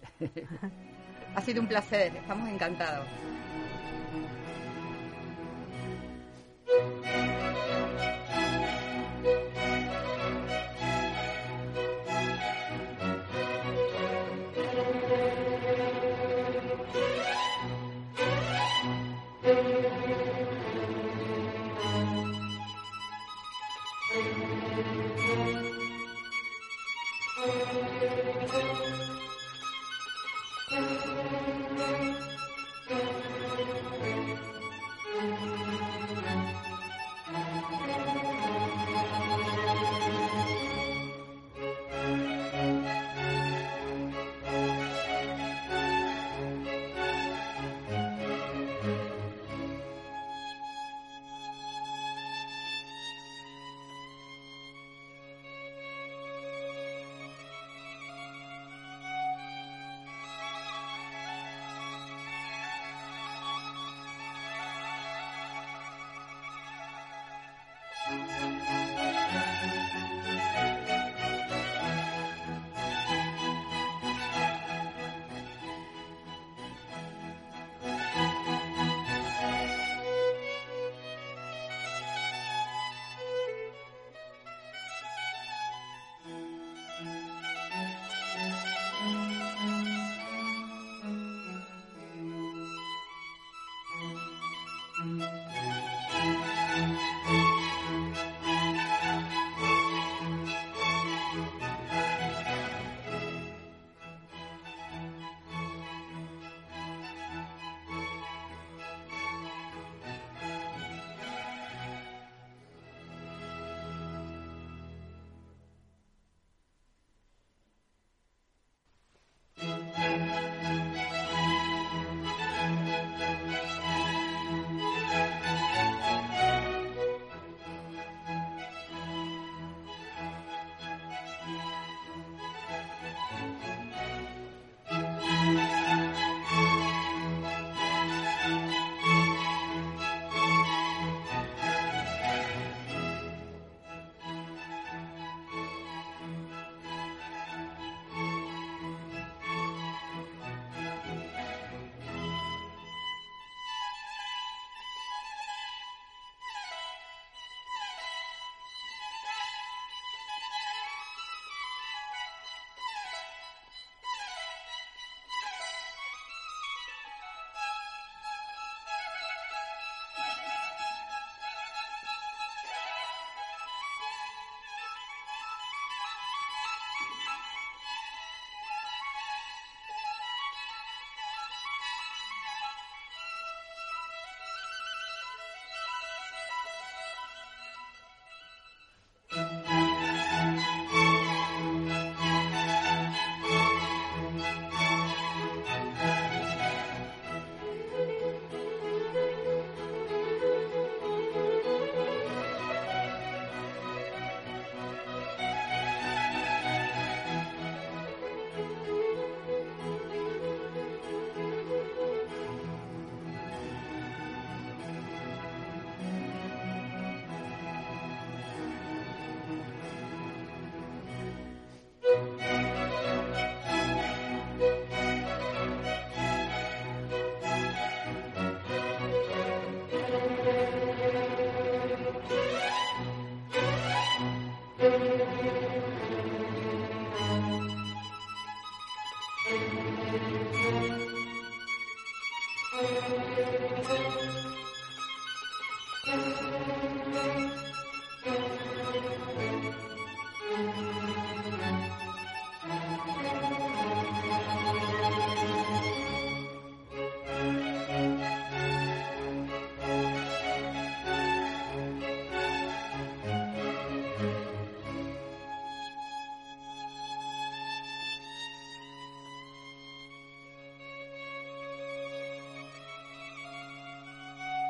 Ha 1.35 1.41
sido 1.41 1.61
un 1.61 1.67
placer, 1.67 2.15
estamos 2.15 2.49
encantados. 2.49 3.07